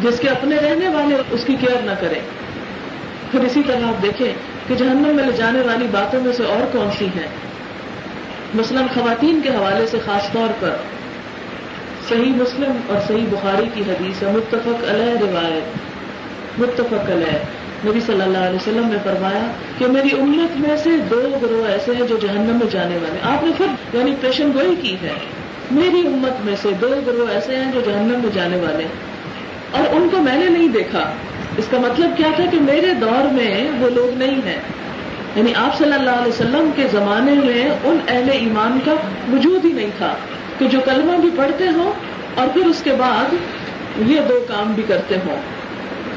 [0.00, 2.20] جس کے اپنے رہنے والے اس کی کیئر نہ کریں۔
[3.30, 4.32] پھر اسی طرح آپ دیکھیں
[4.68, 7.26] کہ جہنم میں لے جانے والی باتوں میں سے اور کون سی ہیں؟
[8.54, 10.70] مثلاً خواتین کے حوالے سے خاص طور پر
[12.08, 15.78] صحیح مسلم اور صحیح بخاری کی حدیث ہے، متفق علیہ روایت،
[16.60, 17.38] متفق علیہ۔
[17.84, 19.46] نبی صلی اللہ علیہ وسلم نے فرمایا
[19.78, 23.44] کہ میری امت میں سے دو گروہ ایسے ہیں جو جہنم میں جانے والے آپ
[23.44, 23.66] نے پھر
[23.98, 25.12] یعنی پیشن گوئی کی ہے۔
[25.70, 29.16] میری امت میں سے دو گروہ ایسے ہیں جو جہنم میں جانے والے ہیں۔
[29.72, 31.12] اور ان کو میں نے نہیں دیکھا۔
[31.56, 34.60] اس کا مطلب کیا تھا کہ میرے دور میں وہ لوگ نہیں ہیں۔
[35.36, 38.94] یعنی آپ صلی اللہ علیہ وسلم کے زمانے میں ان اہل ایمان کا
[39.32, 40.14] وجود ہی نہیں تھا۔
[40.58, 41.92] کہ جو کلمہ بھی پڑھتے ہوں
[42.34, 43.34] اور پھر اس کے بعد
[44.06, 45.55] یہ دو کام بھی کرتے ہوں۔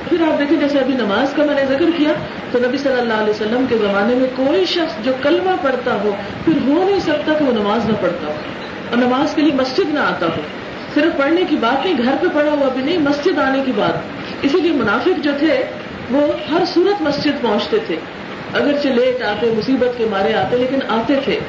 [0.09, 2.11] پھر آپ دیکھیں جیسے ابھی نماز کا میں نے ذکر کیا
[2.51, 6.15] تو نبی صلی اللہ علیہ وسلم کے زمانے میں کوئی شخص جو کلمہ پڑھتا ہو،
[6.45, 8.33] پھر ہو نہیں سکتا کہ وہ نماز نہ پڑھتا ہو
[8.89, 10.41] اور نماز کے لیے مسجد نہ آتا ہو۔
[10.93, 13.93] صرف پڑھنے کی بات نہیں، گھر پہ پڑھا ہوا بھی نہیں، مسجد آنے کی بات۔
[14.41, 15.63] اسی لیے منافق جو تھے،
[16.11, 17.95] وہ ہر صورت مسجد پہنچتے تھے۔
[18.53, 21.39] اگرچہ لیٹ آتے، مصیبت کے مارے آتے، لیکن آتے تھے۔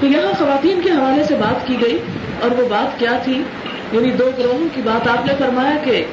[0.00, 1.98] تو یہاں خواتین کے حوالے سے بات کی گئی
[2.42, 3.42] اور وہ بات کیا تھی؟
[3.92, 6.04] یعنی دو گروہوں کی بات آپ نے فرمایا کہ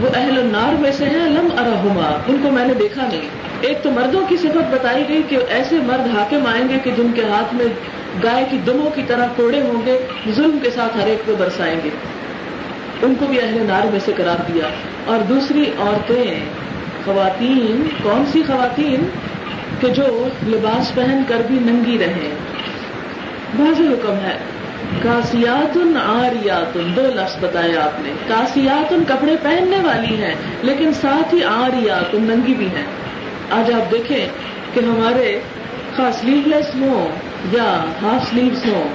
[0.00, 3.28] وہ اہل النار میں سے ہیں، لم ارحما ان کو میں نے دیکھا نہیں۔
[3.60, 7.12] ایک تو مردوں کی صفت بتائی گئی کہ ایسے مرد حاکم آئیں گے کہ جن
[7.14, 7.66] کے ہاتھ میں
[8.24, 10.00] گائے کی دموں کی طرح کوڑے ہوں گے،
[10.36, 11.90] ظلم کے ساتھ ہر ایک کو برسائیں گے۔
[13.02, 14.68] ان کو بھی اہل نار میں سے قرار دیا۔
[15.04, 16.40] اور دوسری عورتیں،
[17.04, 19.08] خواتین، کون سی خواتین
[19.80, 22.30] کہ جو لباس پہن کر بھی ننگی رہیں۔
[23.58, 24.38] واضح حکم ہے
[25.02, 31.44] کاسیات آریات دو لفظ بتائے آپ نے۔ کاسیات کپڑے پہننے والی ہیں، لیکن ساتھ ہی
[31.44, 32.86] آریات ننگی بھی ہیں۔
[33.50, 34.26] آج آپ دیکھیں
[34.74, 35.40] کہ ہمارے
[35.96, 37.08] خاص سلیو لیس ہوں
[37.52, 38.88] یا ہاف سلیوز ہوں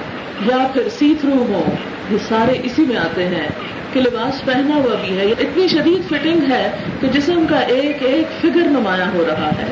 [0.45, 1.75] یا پھر سی تھرو ہوں،
[2.10, 3.47] یہ سارے اسی میں آتے ہیں
[3.93, 8.41] کہ لباس پہنا ہوا بھی ہے۔ اتنی شدید فٹنگ ہے کہ جسم کا ایک ایک
[8.41, 9.67] فگر نمایاں ہو رہا ہے۔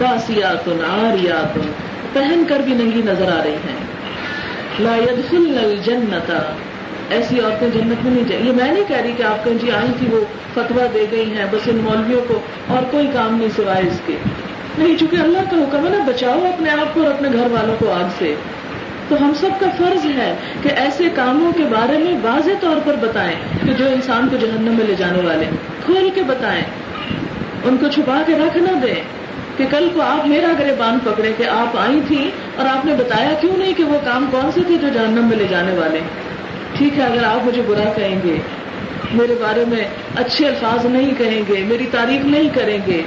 [0.00, 1.58] کاسیات آریات
[2.12, 3.92] پہن کر بھی ننگی نظر آ رہی ہیں۔
[4.80, 6.32] لا يدخل الجنت
[7.10, 9.70] ایسی عورتیں جنت میں نہیں جائیں۔ یہ میں نہیں کہہ رہی کہ آپ کہیں جی
[9.70, 13.48] آئی تھی وہ فتوا دے گئی ہیں، بس ان مولویوں کو اور کوئی کام نہیں
[13.56, 14.16] سوائے اس کے۔
[14.78, 17.76] نہیں، چونکہ اللہ کا حکم ہے نا، بچاؤ اپنے آپ کو اور اپنے گھر والوں
[17.78, 18.34] کو آگ سے۔
[19.08, 22.94] تو ہم سب کا فرض ہے کہ ایسے کاموں کے بارے میں واضح طور پر
[23.00, 25.44] بتائیں کہ جو انسان کو جہنم میں لے جانے والے،
[25.84, 26.62] کھول کے بتائیں۔
[27.64, 29.02] ان کو چھپا کے رکھ نہ دیں۔
[29.56, 32.94] کہ کل کو آپ میرا گرے باندھ پکڑے کہ آپ آئی تھی اور آپ نے
[32.98, 36.00] بتایا کیوں نہیں کہ وہ کام کون سے تھے جو جہنم میں لے جانے والے
[36.76, 38.36] ٹھیک ہے، اگر آپ مجھے برا کہیں گے،
[39.12, 39.84] میرے بارے میں
[40.16, 43.02] اچھے الفاظ نہیں کہیں گے، میری تعریف نہیں کریں گے،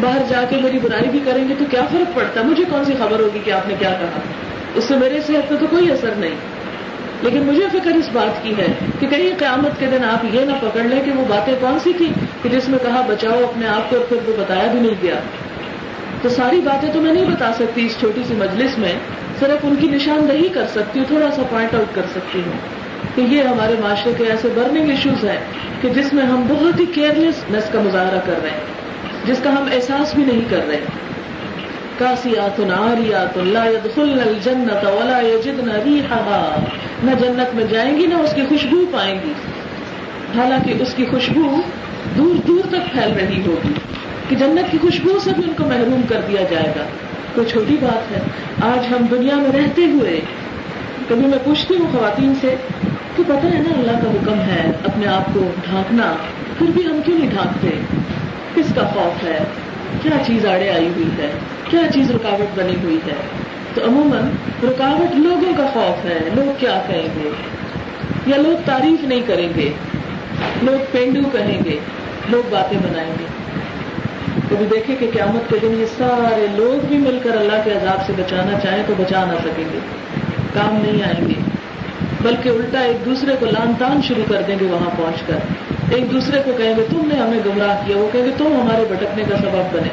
[0.00, 2.92] باہر جا کے میری برائی بھی کریں گے، تو کیا فرق پڑتا؟ مجھے کون سی
[2.98, 4.20] خبر ہوگی کہ آپ نے کیا کہا؟
[4.74, 6.34] اس سے میرے صحت پہ تو کوئی اثر نہیں۔
[7.22, 8.66] لیکن مجھے فکر اس بات کی ہے
[9.00, 11.92] کہ کہیں قیامت کے دن آپ یہ نہ پکڑ لیں کہ وہ باتیں کون سی
[11.96, 14.94] تھی کہ جس میں کہا بچاؤ اپنے آپ کو اور پھر وہ بتایا بھی نہیں
[15.02, 15.14] گیا۔
[16.22, 18.92] تو ساری باتیں تو میں نہیں بتا سکتی اس چھوٹی سی مجلس میں،
[19.40, 23.20] صرف ان کی نشاندہی کر سکتی ہوں، تھوڑا سا پوائنٹ آؤٹ کر سکتی ہوں۔ کہ
[23.20, 25.40] یہ ہمارے معاشرے کے ایسے برننگ ایشوز ہیں
[25.80, 28.60] کہ جس میں ہم بہت ہی کیئرلیسنیس کا مظاہرہ کر رہے ہیں،
[29.26, 30.80] جس کا ہم احساس بھی نہیں کر رہے۔
[31.98, 36.64] کاسیات ناریات لا يدخلن الجنت ولا يجدن ريحها
[37.02, 39.32] نہ جنت میں جائیں گی، نہ اس کی خوشبو پائیں گی۔
[40.36, 41.56] حالانکہ اس کی خوشبو
[42.18, 43.72] دور دور تک پھیل رہی ہوگی۔
[44.28, 46.84] کہ جنت کی خوشبو سے بھی ان کو محروم کر دیا جائے گا۔
[47.34, 48.20] کوئی چھوٹی بات ہے۔
[48.62, 50.20] آج ہم دنیا میں رہتے ہوئے
[51.08, 52.54] کبھی میں پوچھتی ہوں خواتین سے
[53.16, 56.16] کہ پتہ ہے نا اللہ کا حکم ہے اپنے آپ کو ڈھانکنا،
[56.58, 57.68] پھر بھی ہم کیوں نہیں ڈھانکتے؟
[58.54, 59.38] کس کا خوف ہے؟
[60.02, 61.30] کیا چیز آڑے آئی ہوئی ہے؟
[61.70, 63.14] کیا چیز رکاوٹ بنی ہوئی ہے؟
[63.74, 64.22] تو عموماً
[64.70, 67.30] رکاوٹ لوگوں کا خوف ہے۔ لوگ کیا کہیں گے؟
[68.26, 69.72] یا لوگ تعریف نہیں کریں گے؟
[70.62, 71.78] لوگ پینڈو کہیں گے؟
[72.28, 73.45] لوگ باتیں بنائیں گے۔
[74.56, 78.06] کبھی دیکھیں کہ قیامت کے دن یہ سارے لوگ بھی مل کر اللہ کے عذاب
[78.06, 79.78] سے بچانا چاہیں تو بچا نہ سکیں گے۔
[80.54, 81.34] کام نہیں آئیں گے۔
[82.22, 85.36] بلکہ الٹا ایک دوسرے کو لان تان شروع کر دیں گے وہاں پہنچ کر۔
[85.94, 88.84] ایک دوسرے کو کہیں گے، تم نے ہمیں گمراہ کیا۔ وہ کہیں گے، تم ہمارے
[88.88, 89.88] بھٹکنے کا سبب بنے۔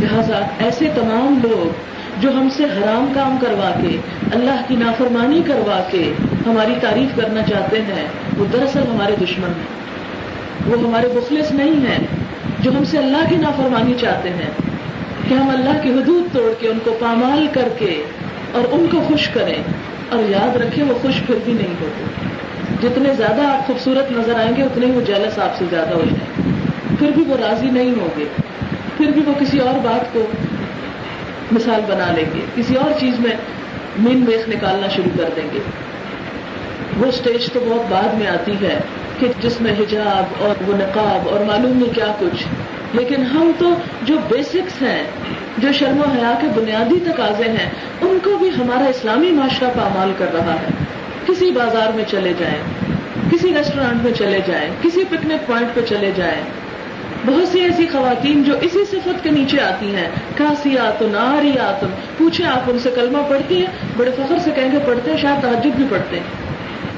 [0.00, 1.72] لہٰذا ایسے تمام لوگ
[2.20, 3.96] جو ہم سے حرام کام کروا کے،
[4.34, 6.12] اللہ کی نافرمانی کروا کے
[6.46, 8.06] ہماری تعریف کرنا چاہتے ہیں،
[8.38, 9.78] وہ دراصل ہمارے دشمن ہیں۔
[10.66, 12.17] وہ ہمارے مخلص نہیں ہیں۔
[12.60, 14.50] جو ہم سے اللہ کی نافرمانی چاہتے ہیں،
[15.28, 18.02] کہ ہم اللہ کی حدود توڑ کے ان کو پامال کر کے
[18.52, 19.62] اور ان کو خوش کریں۔
[20.10, 22.04] اور یاد رکھیں، وہ خوش پھر بھی نہیں ہوتے۔
[22.82, 26.04] جتنے زیادہ آپ خوبصورت نظر آئیں گے، اتنے ہی وہ جیلس آپ سے زیادہ ہو
[26.10, 26.52] جائیں۔
[26.98, 28.24] پھر بھی وہ راضی نہیں ہوں گے۔
[28.96, 30.26] پھر بھی وہ کسی اور بات کو
[31.52, 33.36] مثال بنا لیں گے۔ کسی اور چیز میں
[33.98, 35.58] مین میخ نکالنا شروع کر دیں گے۔
[36.96, 38.80] وہ اسٹیج تو بہت بعد میں آتی ہے۔
[39.20, 42.44] کہ جس میں حجاب اور وہ نقاب اور معلوم نہیں کیا کچھ۔
[42.92, 45.02] لیکن ہم تو جو بیسکس ہیں،
[45.58, 50.12] جو شرم و حیا کے بنیادی تقاضے ہیں، ان کو بھی ہمارا اسلامی معاشرہ پامال
[50.18, 50.84] کر رہا ہے۔
[51.26, 52.58] کسی بازار میں چلے جائیں،
[53.32, 56.42] کسی ریسٹورینٹ میں چلے جائیں، کسی پکنک پوائنٹ پہ چلے جائیں۔
[57.26, 61.86] بہت سی ایسی خواتین جو اسی صفت کے نیچے آتی ہیں کاسی آتن آری آتن
[62.18, 65.42] پوچھیں آپ ان سے کلمہ پڑھتی ہیں، بڑے فخر سے کہیں گے پڑھتے ہیں، شاید
[65.42, 66.47] تحجد بھی پڑھتے ہیں۔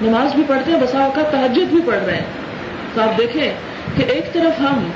[0.03, 2.25] نماز بھی پڑھتے ہیں، بسا اوقات تحجد بھی پڑھ رہے ہیں۔
[2.95, 3.53] تو آپ دیکھیں
[3.97, 4.91] کہ ایک طرف ہم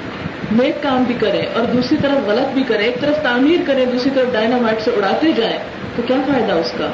[0.53, 4.11] نیک کام بھی کریں اور دوسری طرف غلط بھی کریں، ایک طرف تعمیر کریں، دوسری
[4.15, 5.59] طرف ڈائنامائٹ سے اڑاتے جائیں،
[5.97, 6.87] تو کیا فائدہ اس کا؟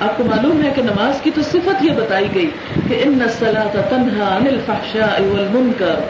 [0.00, 2.50] آپ کو معلوم ہے کہ نماز کی تو صفت یہ بتائی گئی
[2.88, 5.18] کہ ان نسلا کا تنہا انل فاشا
[5.78, 6.00] کر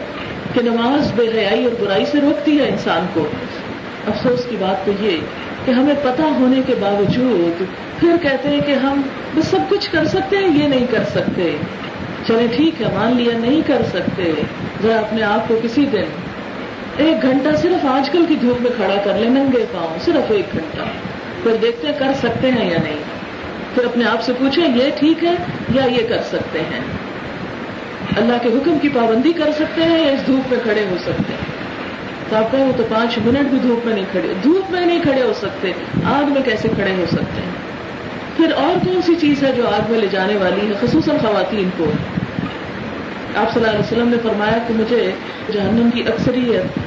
[0.53, 3.27] کہ نماز بے حیائی اور برائی سے روکتی ہے انسان کو۔
[4.07, 5.17] افسوس کی بات تو یہ
[5.65, 7.63] کہ ہمیں پتا ہونے کے باوجود
[7.99, 9.01] پھر کہتے ہیں کہ ہم
[9.35, 11.55] بس سب کچھ کر سکتے ہیں، یہ نہیں کر سکتے۔
[12.27, 14.33] چلے ٹھیک ہے، مان لیا نہیں کر سکتے۔
[14.83, 16.03] ذرا اپنے آپ کو کسی دن
[16.97, 20.45] ایک گھنٹہ صرف آج کل کی دھوپ میں کھڑا کر لیں، ننگے پاؤں، صرف ایک
[20.53, 20.81] گھنٹہ۔
[21.43, 22.97] پھر دیکھتے کر سکتے ہیں یا نہیں۔
[23.73, 25.35] پھر اپنے آپ سے پوچھیں، یہ ٹھیک ہے
[25.73, 26.79] یا یہ کر سکتے ہیں؟
[28.17, 31.33] اللہ کے حکم کی پابندی کر سکتے ہیں یا اس دھوپ میں کھڑے ہو سکتے
[31.33, 31.36] ہیں؟
[32.29, 35.01] تو آپ کہیں وہ تو پانچ منٹ بھی دھوپ میں نہیں کھڑے، دھوپ میں نہیں
[35.01, 35.71] کھڑے ہو سکتے،
[36.03, 37.67] آگ میں کیسے کھڑے ہو سکتے ہیں؟
[38.37, 41.69] پھر اور کون سی چیز ہے جو آگ میں لے جانے والی ہے؟ خصوصاً خواتین
[41.77, 41.91] کو۔
[43.35, 45.11] آپ صلی اللہ علیہ وسلم نے فرمایا کہ مجھے
[45.53, 46.79] جہنم کی اکثریت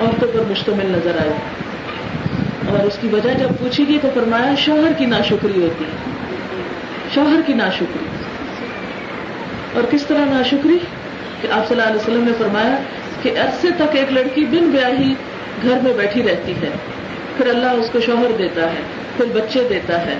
[0.00, 1.30] عورتوں پر مشتمل نظر آئی۔
[2.68, 5.84] اور اس کی وجہ جب پوچھی گئی تو فرمایا، شوہر کی ناشکری ہوتی
[7.14, 8.06] شوہر کی ناشکری۔
[9.74, 10.78] اور کس طرح ناشکری؟
[11.40, 12.76] کہ آپ صلی اللہ علیہ وسلم نے فرمایا
[13.22, 15.14] کہ عرصے تک ایک لڑکی بن بیاہی
[15.62, 16.70] گھر میں بیٹھی رہتی ہے۔
[17.36, 18.80] پھر اللہ اس کو شوہر دیتا ہے،
[19.16, 20.14] پھر بچے دیتا ہے۔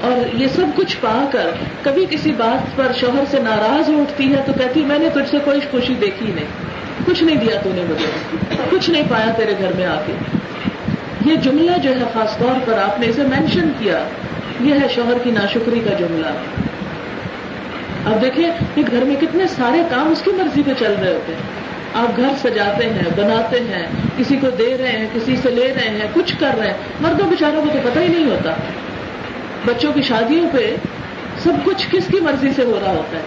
[0.00, 1.50] اور یہ سب کچھ پا کر
[1.82, 5.36] کبھی کسی بات پر شوہر سے ناراض اٹھتی ہے تو کہتی میں نے تجھ سے
[5.44, 8.36] کوئی خوشی دیکھی نہیں۔ کچھ نہیں دیا تو نے مجھے۔
[8.70, 10.12] کچھ نہیں پایا تیرے گھر میں آ کے۔
[11.26, 14.04] یہ جملہ جو ہے، خاص طور پر آپ نے اسے مینشن کیا،
[14.60, 16.26] یہ ہے شوہر کی ناشکری کا جملہ۔
[18.06, 21.32] اب دیکھیں کہ گھر میں کتنے سارے کام اس کی مرضی پہ چل رہے ہوتے
[21.32, 25.74] ہیں۔ آپ گھر سجاتے ہیں، بناتے ہیں، کسی کو دے رہے ہیں، کسی سے لے
[25.74, 28.54] رہے ہیں، کچھ کر رہے ہیں۔ مردوں بیچاروں کو تو پتہ ہی نہیں ہوتا۔
[29.66, 30.76] بچوں کی شادیوں پہ
[31.42, 33.22] سب کچھ کس کی مرضی سے ہو رہا ہوتا ہے؟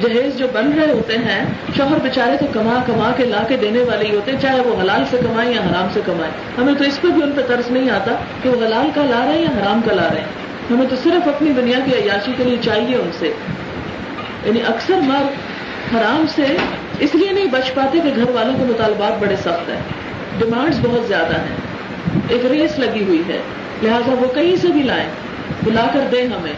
[0.00, 3.78] جہیز جو بن رہے ہوتے ہیں، شوہر بیچارے تو کما کما کے لا کے دینے
[3.78, 6.84] والے ہی ہوتے ہیں، چاہے وہ حلال سے کمائیں یا حرام سے کمائیں۔ ہمیں تو
[6.84, 8.12] اس پہ بھی ان پہ طرز نہیں آتا
[8.42, 10.96] کہ وہ حلال کا لا رہے ہیں یا حرام کا لا رہے ہیں۔ ہمیں تو
[11.02, 13.32] صرف اپنی دنیا کی عیاشی کے لیے چاہیے ان سے۔
[14.44, 15.26] یعنی اکثر مرد
[15.96, 16.56] حرام سے
[16.98, 19.80] اس لیے نہیں، بچ پاتے کہ گھر والوں کے مطالبات بڑے سخت ہیں۔
[20.38, 21.56] ڈیمانڈز بہت زیادہ ہیں۔
[22.28, 23.40] ایک ریس لگی ہوئی ہے۔
[23.82, 25.08] لہذا وہ کہیں سے بھی لائیں،
[25.64, 26.52] بلا کر دیں ہمیں۔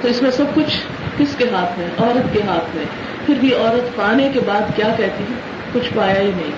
[0.00, 0.78] تو اس میں سب کچھ
[1.18, 2.84] کس کے ہاتھ میں؟ عورت کے ہاتھ میں۔
[3.26, 5.38] پھر بھی عورت پانے کے بعد کیا کہتی ہے؟
[5.72, 6.50] کچھ پایا ہی نہیں،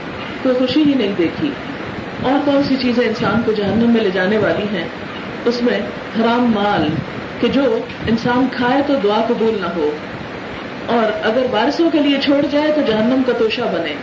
[0.42, 1.50] کوئی خوشی ہی نہیں دیکھی۔
[2.22, 4.88] اور کون سی چیزیں انسان کو جہنم میں لے جانے والی ہیں؟
[5.44, 5.80] اس میں
[6.20, 6.88] حرام مال،
[7.40, 9.90] کہ جو انسان کھائے تو دعا قبول نہ ہو۔
[10.86, 13.94] اور اگر بارشوں کے لیے چھوڑ جائے تو جہنم کا توشہ بنے۔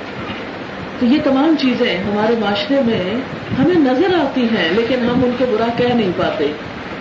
[1.00, 3.16] تو یہ تمام چیزیں ہمارے معاشرے میں
[3.60, 6.52] ہمیں نظر آتی ہیں، لیکن ہم ان کو برا کہہ نہیں پاتے۔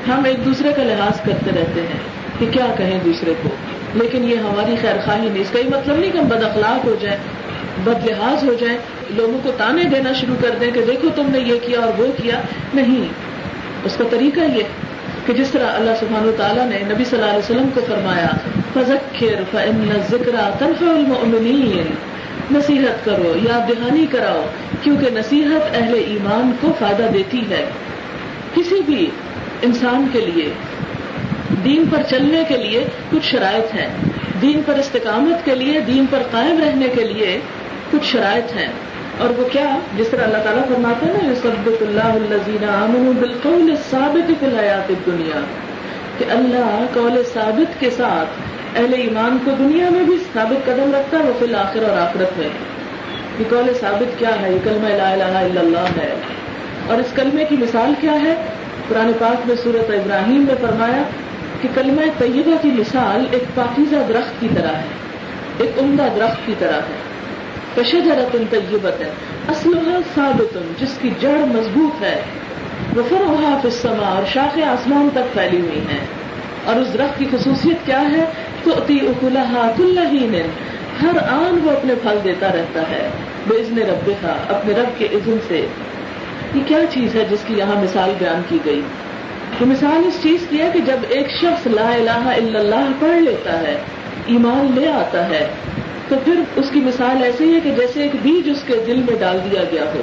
[0.08, 2.00] ہم ایک دوسرے کا لحاظ کرتے رہتے ہیں
[2.38, 3.48] کہ کیا کہیں دوسرے کو۔
[3.94, 6.84] لیکن یہ ہماری خیر خواہی نہیں، اس کا یہ مطلب نہیں کہ ہم بد اخلاق
[6.84, 7.18] ہو جائیں،
[7.84, 8.78] بد لحاظ ہو جائیں،
[9.10, 12.06] لوگوں کو تانے دینا شروع کر دیں کہ دیکھو تم نے یہ کیا اور وہ
[12.22, 12.40] کیا۔
[12.74, 13.08] نہیں،
[13.84, 14.62] اس کا طریقہ یہ
[15.28, 18.26] کہ جس طرح اللہ سبحانہ و تعالیٰ نے نبی صلی اللہ علیہ وسلم کو فرمایا،
[18.74, 21.94] فذکر فإن ذکر تنفع المؤمنین
[22.58, 24.44] نصیحت کرو یا دہانی کراؤ،
[24.82, 27.64] کیونکہ نصیحت اہل ایمان کو فائدہ دیتی ہے۔
[28.54, 29.10] کسی بھی
[29.62, 30.52] انسان کے لیے،
[31.64, 33.88] دین پر چلنے کے لیے کچھ شرائط ہیں۔
[34.42, 37.40] دین پر استقامت کے لیے، دین پر قائم رہنے کے لیے
[37.90, 38.72] کچھ شرائط ہیں۔
[39.18, 44.33] اور وہ کیا جس طرح اللہ تعالیٰ فرماتے ہیں نا سبت اللہ الزین بالقول ثابت
[44.40, 45.40] فی الحیات دنیا
[46.18, 48.28] کہ اللہ قول ثابت کے ساتھ
[48.78, 52.38] اہل ایمان کو دنیا میں بھی ثابت قدم رکھتا ہے، وہ فی الآخر اور آخرت
[52.38, 52.48] میں۔
[53.38, 56.14] یہ قول ثابت کیا ہے؟ یہ کلمہ لا الہ الا اللہ ہے۔
[56.87, 58.35] اور اس کلمے کی مثال کیا ہے؟
[58.88, 61.02] قرآن پاک میں صورت ابراہیم میں فرمایا
[61.62, 64.85] کہ کلمہ طیبہ کی مثال ایک پاکیزہ درخت کی طرح ہے،
[65.59, 67.07] ایک عمدہ درخت کی طرح ہے۔
[67.78, 69.10] کشجرت طیبت ہے
[69.48, 72.20] اسلحہ ثابت، جس کی جڑ مضبوط ہے.
[72.96, 76.04] وہ فروحا فسما اور شاخ آسمان تک پھیلی ہوئی ہیں.
[76.64, 78.24] اور اس درخت کی خصوصیت کیا ہے؟
[78.64, 79.98] تو اتی اکلحا کل
[81.02, 83.08] ہر آن وہ اپنے پھل دیتا رہتا ہے
[83.48, 84.10] بے ازن رب
[84.48, 85.66] اپنے رب کے عزن سے.
[86.54, 88.80] یہ کیا چیز ہے جس کی یہاں مثال بیان کی گئی؟
[89.58, 93.18] تو مثال اس چیز کی ہے کہ جب ایک شخص لا الہ الا اللہ پڑھ
[93.18, 93.76] لیتا ہے،
[94.26, 95.46] ایمان لے آتا ہے
[96.09, 99.18] تو پھر اس کی مثال ایسی ہے کہ جیسے ایک بیج اس کے دل میں
[99.18, 100.00] ڈال دیا گیا ہو،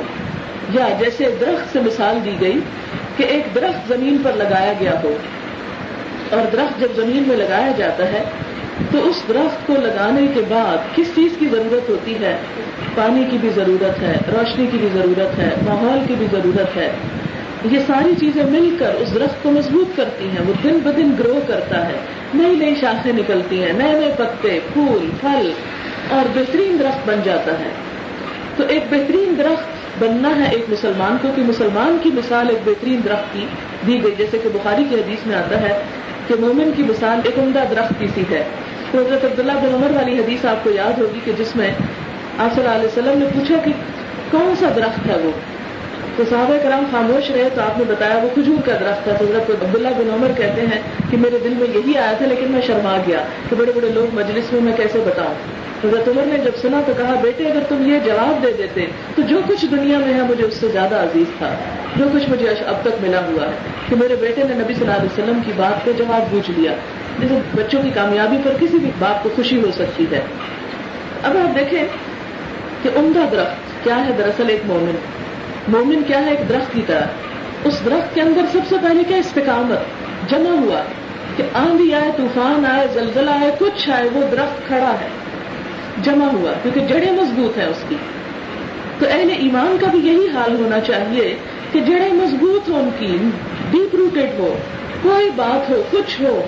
[0.73, 2.59] یا جیسے درخت سے مثال دی گئی
[3.17, 5.15] کہ ایک درخت زمین پر لگایا گیا ہو۔
[6.29, 8.23] اور درخت جب زمین میں لگایا جاتا ہے،
[8.91, 12.37] تو اس درخت کو لگانے کے بعد کس چیز کی ضرورت ہوتی ہے؟
[12.95, 16.91] پانی کی بھی ضرورت ہے، روشنی کی بھی ضرورت ہے، ماحول کی بھی ضرورت ہے۔
[17.71, 21.39] یہ ساری چیزیں مل کر اس درخت کو مضبوط کرتی ہیں، وہ دن بدن گرو
[21.47, 21.93] کرتا ہے۔
[22.33, 25.51] نئی نئی شاخیں نکلتی ہیں، نئے نئے پتے، پھول، پھل۔
[26.09, 27.69] اور بہترین درخت بن جاتا ہے۔
[28.57, 29.63] تو ایک بہترین درخت
[30.03, 33.45] بننا ہے ایک مسلمان کو۔ کہ مسلمان کی مثال ایک بہترین درخت کی
[33.87, 35.83] دی گئی۔ جیسے کہ بخاری کی حدیث میں آتا ہے
[36.27, 38.43] کہ مومن کی مثال ایک عمدہ درخت کی سی ہے۔
[38.91, 41.71] تو حضرت عبداللہ بن عمر والی حدیث آپ کو یاد ہوگی کہ جس میں
[42.37, 43.71] آپ صلی اللہ علیہ وسلم نے پوچھا کہ
[44.31, 45.31] کون سا درخت ہے وہ؟
[46.17, 49.25] تو صحابہ کرام خاموش رہے تو آپ نے بتایا وہ کھجور کا درخت تھا تو
[49.25, 52.61] حضرت عبداللہ بن عمر کہتے ہیں کہ میرے دل میں یہی آیا تھا لیکن میں
[52.61, 53.17] شرما گیا
[53.49, 55.33] کہ بڑے بڑے لوگ مجلس میں میں کیسے بتاؤں۔
[55.87, 58.85] حضرت عمر نے جب سنا تو کہا، بیٹے، اگر تم یہ جواب دے دیتے
[59.15, 61.55] تو جو کچھ دنیا میں ہے مجھے اس سے زیادہ عزیز تھا۔
[61.95, 63.51] جو کچھ مجھے اب تک ملا ہوا ہے
[63.89, 66.71] کہ میرے بیٹے نے نبی صلی اللہ علیہ وسلم کی بات پہ جواب پوچھ لیا۔
[67.19, 70.21] جیسے بچوں کی کامیابی پر کسی بھی بات کو خوشی ہو سکتی ہے۔
[71.23, 71.83] اب آپ دیکھیں
[72.83, 74.95] کہ عمدہ درخت کیا ہے؟ دراصل ایک مومن۔
[75.67, 77.05] مومن کیا ہے ایک درخت کی طرح؟
[77.63, 79.77] اس درخت کے اندر سب سے پہلے کیا استقامت،
[80.29, 80.81] جمع ہوا
[81.37, 85.07] کہ آندھی آئے، طوفان آئے، زلزلہ آئے، کچھ آئے، وہ درخت کھڑا ہے،
[86.03, 87.95] جمع ہوا، کیونکہ جڑیں مضبوط ہیں اس کی۔
[88.99, 91.35] تو اہل ایمان کا بھی یہی حال ہونا چاہیے
[91.71, 93.17] کہ جڑیں مضبوط ہو ان کی
[93.71, 94.57] ڈیپ روٹیڈ ہو،
[95.01, 96.41] کوئی بات ہو، کچھ ہو،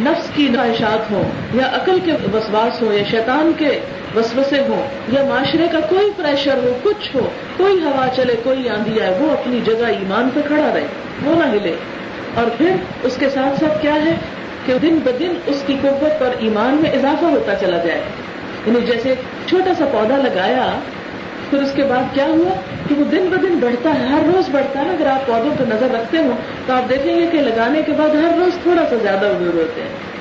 [0.00, 3.80] نفس کی خواہشات ہوں، یا عقل کے وسواس ہو یا شیطان کے
[4.16, 9.00] وسوسے ہوں یا معاشرے کا کوئی پریشر ہو، کچھ ہو، کوئی ہوا چلے، کوئی آندھی
[9.00, 10.86] آئے، وہ اپنی جگہ ایمان پہ کھڑا رہے،
[11.24, 11.74] وہ نہ ہلے۔
[12.34, 12.70] اور پھر
[13.02, 14.14] اس کے ساتھ ساتھ کیا ہے
[14.66, 18.00] کہ دن بدن اس کی قوت پر ایمان میں اضافہ ہوتا چلا جائے۔
[18.66, 19.14] یعنی جیسے
[19.46, 20.78] چھوٹا سا پودا لگایا،
[21.50, 24.80] پھر اس کے بعد کیا ہوا کہ وہ دن بدن بڑھتا ہے، ہر روز بڑھتا
[24.80, 26.36] ہے۔ اگر آپ پودوں پہ نظر رکھتے ہوں
[26.66, 29.82] تو آپ دیکھیں گے کہ لگانے کے بعد ہر روز تھوڑا سا زیادہ اگور ہوتے
[29.82, 30.15] ہیں۔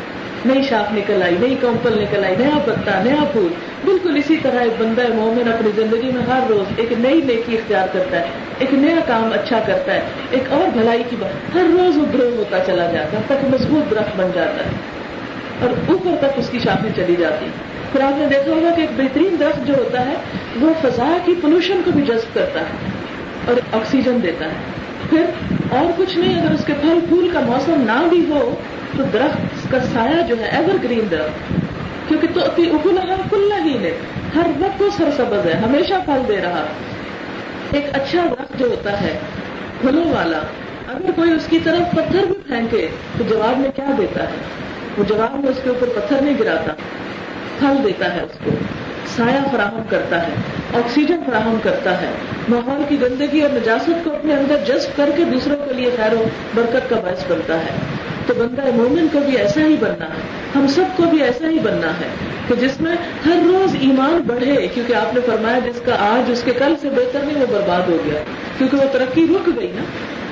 [0.46, 3.48] نئی شاخ نکل آئی، نئی کمپل نکل آئی، نیا پتا، نیا پھول۔
[3.86, 7.88] بالکل اسی طرح ایک بندہ مومن اپنی زندگی میں ہر روز ایک نئی نیکی اختیار
[7.94, 8.26] کرتا ہے،
[8.60, 12.30] ایک نیا کام اچھا کرتا ہے، ایک اور بھلائی کی بات۔ ہر روز وہ گرو
[12.38, 14.70] ہوتا چلا جاتا ہے تک مضبوط درخت بن جاتا ہے۔
[15.62, 17.46] اور اوپر تک اس کی شاخیں چلی جاتی
[17.92, 20.14] پھر آپ نے دیکھا ہوگا کہ ایک بہترین درخت جو ہوتا ہے،
[20.62, 22.90] وہ فضا کی پولوشن کو بھی جذب کرتا ہے
[23.48, 24.54] اور آکسیجن دیتا ہے۔
[25.10, 25.24] پھر
[25.70, 28.56] اور کچھ نہیں، اگر اس کے پھل پھول کا موسم نہ بھی ہو
[28.98, 31.54] تو درخت کا سایہ جو ہے ایور گرین درخت.
[32.08, 32.72] کیونکہ تو اکل
[33.30, 33.92] کل ہی ہے
[34.36, 36.66] ہر وقت وہ سرسبز ہے، ہمیشہ پھل دے رہا.
[37.72, 39.18] ایک اچھا درخت جو ہوتا ہے،
[39.82, 40.38] پھلوں والا.
[40.88, 42.88] اگر کوئی اس کی طرف پتھر بھی پھینکے،
[43.18, 44.38] تو جواب میں کیا دیتا ہے؟
[44.98, 46.74] وہ جواب میں اس کے اوپر پتھر نہیں گراتا.
[47.60, 48.52] پھل دیتا ہے اس کو.
[49.16, 50.34] سایہ فراہم کرتا ہے،
[50.74, 52.08] آکسیجن فراہم کرتا ہے.
[52.50, 56.14] ماحول کی گندگی اور نجاست کو اپنے اندر جذب کر کے دوسروں کے لیے خیر
[56.14, 56.24] و
[56.56, 60.22] برکت کا باعث بنتا ہے۔ تو بندہ مومن کو بھی ایسا ہی بننا ہے۔
[60.56, 62.08] ہم سب کو بھی ایسا ہی بننا ہے۔
[62.48, 62.96] کہ جس میں
[63.26, 66.90] ہر روز ایمان بڑھے، کیونکہ آپ نے فرمایا جس کا آج اس کے کل سے
[66.90, 68.22] بہتر نہیں، وہ برباد ہو گیا۔
[68.58, 69.82] کیونکہ وہ ترقی رک گئی نا۔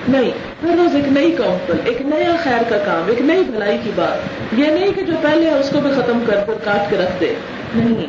[0.08, 0.32] نہیں،
[0.64, 4.44] ہر روز ایک نئی کاؤنٹل ایک نیا خیر کا کام، ایک نئی بھلائی کی بات۔
[4.60, 7.22] یہ نہیں کہ جو پہلے ہے، اس کو بھی ختم کر کر کاٹ کے رکھ
[7.22, 7.34] دے۔
[7.76, 8.08] نہیں،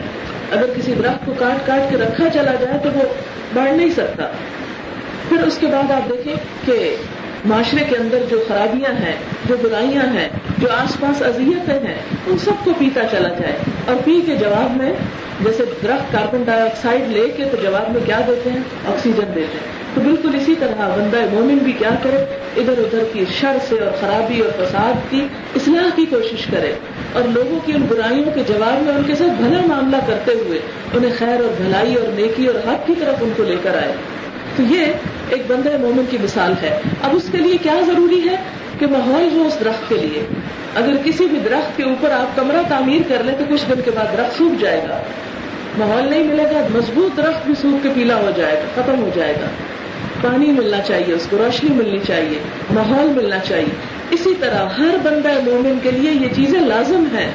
[0.50, 3.02] اگر کسی درخت کو کاٹ کاٹ کے رکھا چلا جائے تو وہ
[3.54, 4.28] بڑھ نہیں سکتا۔
[5.28, 6.96] پھر اس کے بعد آپ دیکھیں کہ
[7.44, 9.12] معاشرے کے اندر جو خرابیاں ہیں،
[9.44, 10.28] جو برائیاں ہیں،
[10.58, 14.76] جو آس پاس اذیتیں ہیں، ان سب کو پیتا چلا جائے۔ اور پی کے جواب
[14.76, 14.92] میں،
[15.44, 19.40] جیسے درخت کاربن ڈائی آکسائڈ لے کے تو جواب میں کیا دیتے ہیں؟ آکسیجن دیتے
[19.40, 22.16] ہیں۔ تو بالکل اسی طرح بندہ مومن بھی کیا کرے؟
[22.56, 26.72] ادھر ادھر کی شر سے اور خرابی اور فساد کی اصلاح کی کوشش کرے۔
[27.12, 30.58] اور لوگوں کی ان برائیوں کے جواب میں ان کے ساتھ بھلا معاملہ کرتے ہوئے
[30.94, 33.92] انہیں خیر اور بھلائی اور نیکی اور حق کی طرف ان کو لے کر آئے۔
[34.56, 34.84] تو یہ
[35.28, 38.36] ایک بندہ مومن کی مثال ہے۔ اب اس کے لیے کیا ضروری ہے
[38.78, 40.26] کہ ماحول ہو اس درخت کے لیے۔
[40.74, 43.90] اگر کسی بھی درخت کے اوپر آپ کمرہ تعمیر کر لیں تو کچھ دن کے
[43.90, 44.98] بعد درخت سوکھ جائے گا۔
[45.78, 49.10] ماحول نہیں ملے گا، مضبوط درخت بھی سوکھ کے پیلا ہو جائے گا، ختم ہو
[49.14, 49.46] جائے گا۔
[50.22, 52.38] پانی ملنا چاہیے، اس کو روشنی ملنی چاہیے،
[52.70, 53.74] ماحول ملنا چاہیے۔
[54.10, 57.30] اسی طرح ہر بندہ مومن کے لیے یہ چیزیں لازم ہیں۔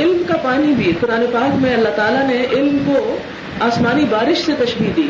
[0.00, 3.18] علم کا پانی بھی، قرآن پاک میں اللہ تعالیٰ نے علم کو
[3.60, 5.08] آسمانی بارش سے تشبیح دی۔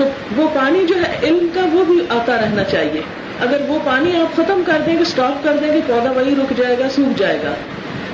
[0.00, 3.00] تو وہ پانی جو ہے، علم کا وہ بھی آتا رہنا چاہیے۔
[3.40, 6.52] اگر وہ پانی آپ ختم کر دیں گے اسٹاپ کر دیں گے، پودا وہی رک
[6.56, 7.54] جائے گا، سوکھ جائے گا۔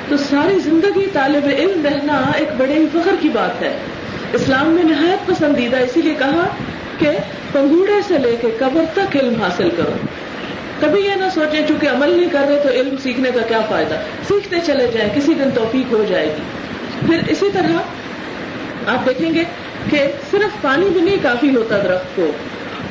[0.09, 3.77] تو ساری زندگی طالب علم رہنا ایک بڑے ہی فخر کی بات ہے۔
[4.33, 6.49] اسلام میں نہایت پسندیدہ اسی لیے کہا
[6.99, 7.11] کہ
[7.53, 9.93] پنگوڑے سے لے کے قبر تک علم حاصل کرو۔
[10.81, 13.95] کبھی یہ نہ سوچیں، چونکہ عمل نہیں کر رہے تو علم سیکھنے کا کیا فائدہ؟
[14.29, 16.43] سیکھتے چلے جائیں، کسی دن توفیق ہو جائے گی۔
[17.07, 17.79] پھر اسی طرح
[18.87, 19.45] آپ دیکھیں گے
[19.91, 22.31] کہ صرف پانی بھی نہیں کافی ہوتا درخت کو،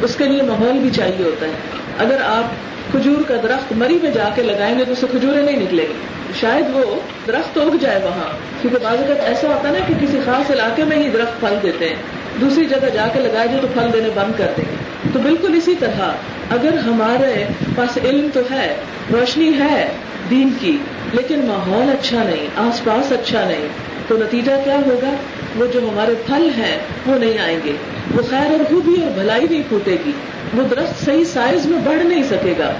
[0.03, 1.51] اس کے لیے ماحول بھی چاہیے ہوتا ہے۔
[1.97, 2.43] اگر آپ
[2.91, 5.93] کھجور کا درخت مری میں جا کے لگائیں گے تو اسے کھجوریں نہیں نکلے گی۔
[6.39, 6.95] شاید وہ
[7.27, 10.83] درخت اگ جائے وہاں، کیونکہ بعض اوقات ایسا ہوتا ہے نا کہ کسی خاص علاقے
[10.83, 11.95] میں ہی درخت پھل دیتے ہیں،
[12.41, 14.75] دوسری جگہ جا کے لگائے جائے تو پھل دینے بند کر دیں گے۔
[15.13, 16.01] تو بالکل اسی طرح
[16.49, 18.75] اگر ہمارے پاس علم تو ہے،
[19.13, 19.87] روشنی ہے
[20.29, 20.77] دین کی،
[21.13, 23.67] لیکن ماحول اچھا نہیں، آس پاس اچھا نہیں،
[24.07, 25.13] تو نتیجہ کیا ہوگا؟
[25.55, 27.71] وہ جو ہمارے پھل ہیں، وہ نہیں آئیں گے۔
[28.13, 30.11] وہ خیر اور خوبی اور بھلائی نہیں پھوٹے گی۔
[30.53, 32.71] وہ درخت صحیح سائز میں بڑھ نہیں سکے گا۔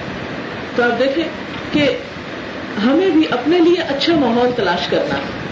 [0.76, 1.24] تو آپ دیکھیں
[1.72, 1.96] کہ
[2.84, 5.46] ہمیں بھی اپنے لیے اچھا ماحول تلاش کرنا۔ ہے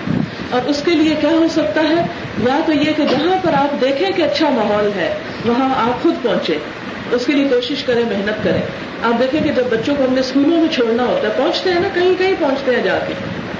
[0.51, 2.07] اور اس کے لیے کیا ہو سکتا ہے؟
[2.47, 5.15] یا تو یہ کہ جہاں پر آپ دیکھیں کہ اچھا ماحول ہے،
[5.45, 6.59] وہاں آپ خود پہنچے
[7.13, 8.63] اس کے لیے کوشش کریں، محنت کریں۔
[9.03, 11.81] آپ دیکھیں کہ جب بچوں کو ہم نے اسکولوں میں چھوڑنا ہوتا ہے، پہنچتے ہیں
[11.81, 13.15] نا، کہیں کہیں پہنچتے ہیں جا کے۔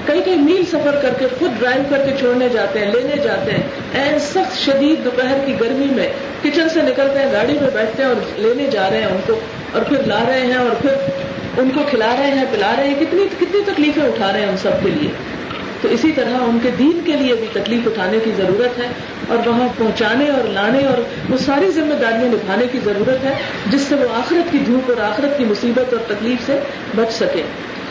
[0.05, 3.51] کئی کئی میل سفر کر کے خود ڈرائیو کر کے چھوڑنے جاتے ہیں، لینے جاتے
[3.51, 6.07] ہیں۔ این سخت شدید دوپہر کی گرمی میں
[6.43, 9.39] کچن سے نکلتے ہیں، گاڑی میں بیٹھتے ہیں اور لینے جا رہے ہیں ان کو،
[9.73, 10.91] اور پھر لا رہے ہیں اور پھر
[11.57, 14.57] ان کو کھلا رہے ہیں، پلا رہے ہیں۔ کتنی کتنی تکلیفیں اٹھا رہے ہیں ان
[14.57, 15.09] سب کے لیے۔
[15.81, 18.87] تو اسی طرح ان کے دین کے لیے بھی تکلیف اٹھانے کی ضرورت ہے
[19.27, 20.97] اور وہاں پہنچانے اور لانے اور
[21.31, 23.33] وہ ساری ذمہ داریاں نبھانے کی ضرورت ہے،
[23.65, 26.59] جس سے وہ آخرت کی دھوپ اور آخرت کی مصیبت اور تکلیف سے
[26.95, 27.41] بچ سکے۔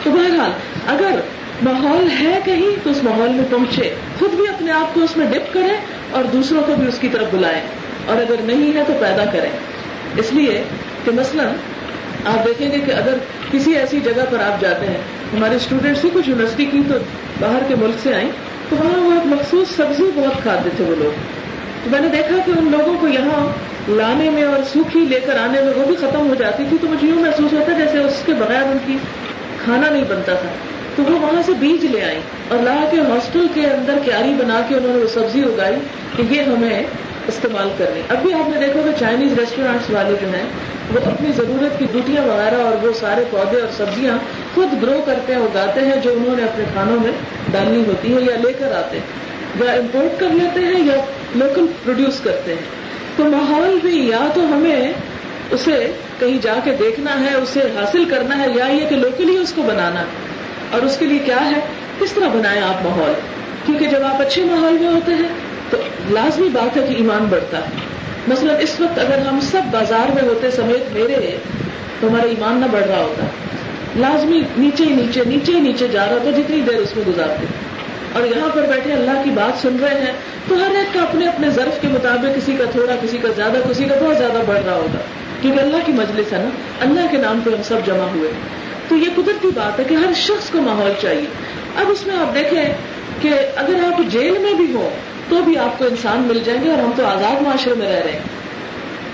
[0.03, 0.51] تو بہرحال
[0.87, 1.21] اگر
[1.65, 5.27] ماحول ہے کہیں تو اس ماحول میں پہنچے۔ خود بھی اپنے آپ کو اس میں
[5.27, 5.77] ڈپ کریں
[6.11, 7.61] اور دوسروں کو بھی اس کی طرف بلائیں۔
[8.07, 9.51] اور اگر نہیں ہے تو پیدا کریں۔
[10.17, 10.63] اس لیے
[11.05, 11.43] کہ مثلا
[12.25, 13.15] آپ دیکھیں گے کہ اگر
[13.53, 14.99] کسی ایسی جگہ پر آپ جاتے ہیں،
[15.37, 16.95] ہمارے اسٹوڈینٹس ہی کچھ یونیورسٹی کی تو
[17.41, 18.31] باہر کے ملک سے آئیں
[18.69, 21.11] تو وہاں وہ ایک مخصوص سبزی بہت کھاتے تھے وہ لوگ۔
[21.85, 23.49] تو میں نے دیکھا کہ ان لوگوں کو یہاں
[23.89, 26.87] لانے میں اور سوکھی لے کر آنے میں وہ بھی ختم ہو جاتی تھی تو
[26.89, 28.97] مجھے یوں محسوس ہوتا جیسے اس کے بغیر ان کی
[29.65, 30.49] کھانا نہیں بنتا تھا۔
[30.97, 32.19] تو وہ وہاں سے بیج لے آئی
[32.49, 35.77] اور لا کے ہاسٹل کے اندر کیاری بنا کے انہوں نے وہ سبزی اگائی
[36.17, 36.83] کہ یہ ہمیں
[37.29, 40.45] استعمال کرنی۔ اب بھی آپ نے دیکھا کہ چائنیز ریسٹورینٹس والے جو ہیں،
[40.95, 44.19] وہ اپنی ضرورت کی بوٹیاں وغیرہ اور وہ سارے پودے اور سبزیاں
[44.55, 47.13] خود گرو کرتے ہیں، اگاتے ہیں، جو انہوں نے اپنے کھانوں میں
[47.53, 49.25] ڈالنی ہوتی ہے یا لے کر آتے ہیں۔
[49.67, 50.97] یا امپورٹ کر لیتے ہیں یا
[51.35, 52.85] لوکل پروڈیوس کرتے ہیں۔
[53.17, 54.93] تو ماحول بھی یا تو ہمیں
[55.51, 59.53] اسے کہیں جا کے دیکھنا ہے، اسے حاصل کرنا ہے، یا یہ کہ لوکلی اس
[59.53, 60.34] کو بنانا ہے۔
[60.75, 61.61] اور اس کے لیے کیا ہے؟
[62.01, 63.13] کس طرح بنائیں آپ ماحول؟
[63.67, 65.29] کیونکہ جب آپ اچھے ماحول میں ہوتے ہیں،
[65.71, 65.77] تو
[66.11, 67.95] لازمی بات ہے کہ ایمان بڑھتا ہے۔
[68.29, 71.37] مثلا اس وقت اگر ہم سب بازار میں ہوتے سمیت میرے
[72.01, 73.27] تو ہمارا ایمان نہ بڑھ رہا ہوتا۔
[73.97, 77.47] لازمی نیچے ہی نیچے نیچے ہی نیچے جا رہا ہوتا، جتنی دیر اس میں گزارتے۔
[78.13, 80.13] اور یہاں پر بیٹھے اللہ کی بات سن رہے ہیں،
[80.49, 83.59] تو ہر ایک کا اپنے اپنے ظرف کے مطابق کسی کا تھوڑا، کسی کا زیادہ،
[83.71, 84.99] کسی کا بہت زیادہ بڑھ رہا ہوگا
[85.41, 86.49] کیونکہ اللہ کی مجلس ہے نا،
[86.81, 88.31] اللہ کے نام پہ ہم سب جمع ہوئے۔
[88.89, 91.27] تو یہ قدرتی بات ہے کہ ہر شخص کو ماحول چاہیے۔
[91.77, 92.65] اب اس میں آپ دیکھیں
[93.23, 94.91] کہ اگر آپ جیل میں بھی ہوں
[95.29, 98.03] تو بھی آپ کو انسان مل جائیں گے اور ہم تو آزاد معاشرے میں رہ
[98.05, 98.19] رہے ہیں۔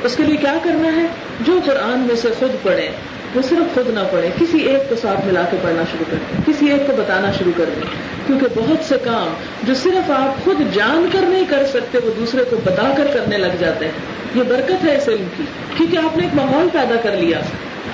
[0.05, 1.07] اس کے لیے کیا کرنا ہے؟
[1.41, 2.89] جو قرآن میں سے خود پڑھے
[3.35, 6.53] وہ صرف خود نہ پڑھے کسی ایک کو ساتھ ملا کے پڑھنا شروع کر دیں
[6.53, 7.83] کسی ایک کو بتانا شروع کر دیں۔
[8.27, 12.45] کیونکہ بہت سے کام جو صرف آپ خود جان کر نہیں کر سکتے، وہ دوسرے
[12.51, 13.93] کو بتا کر کرنے لگ جاتے ہیں۔
[14.35, 15.45] یہ برکت ہے اس علم کی،
[15.77, 17.41] کیونکہ آپ نے ایک ماحول پیدا کر لیا۔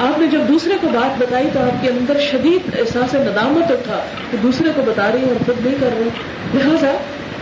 [0.00, 4.04] آپ نے جب دوسرے کو بات بتائی تو آپ کے اندر شدید احساس ندامت اٹھا
[4.30, 6.08] کہ دوسرے کو بتا رہی اور خود نہیں کر رہے
[6.54, 6.90] لہٰذا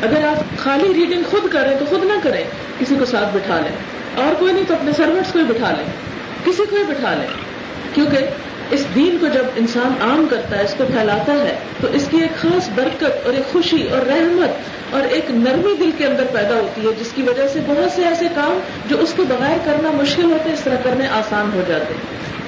[0.02, 2.44] اگر آپ خالی ریڈنگ خود کریں تو خود نہ کریں،
[2.78, 3.76] کسی کو ساتھ بٹھا لیں۔
[4.24, 5.86] اور کوئی نہیں تو اپنے سروٹس کو ہی بٹھا لیں۔
[6.44, 7.26] کسی کو ہی بٹھا لیں۔
[7.94, 8.18] کیونکہ
[8.70, 12.16] اس دین کو جب انسان عام کرتا ہے، اس کو پھیلاتا ہے، تو اس کی
[12.16, 16.54] ایک خاص برکت اور ایک خوشی اور رحمت اور ایک نرمی دل کے اندر پیدا
[16.54, 18.58] ہوتی ہے، جس کی وجہ سے بہت سے ایسے کام
[18.88, 22.44] جو اس کو بغیر کرنا مشکل ہوتے، اس طرح کرنے آسان ہو جاتے ہیں۔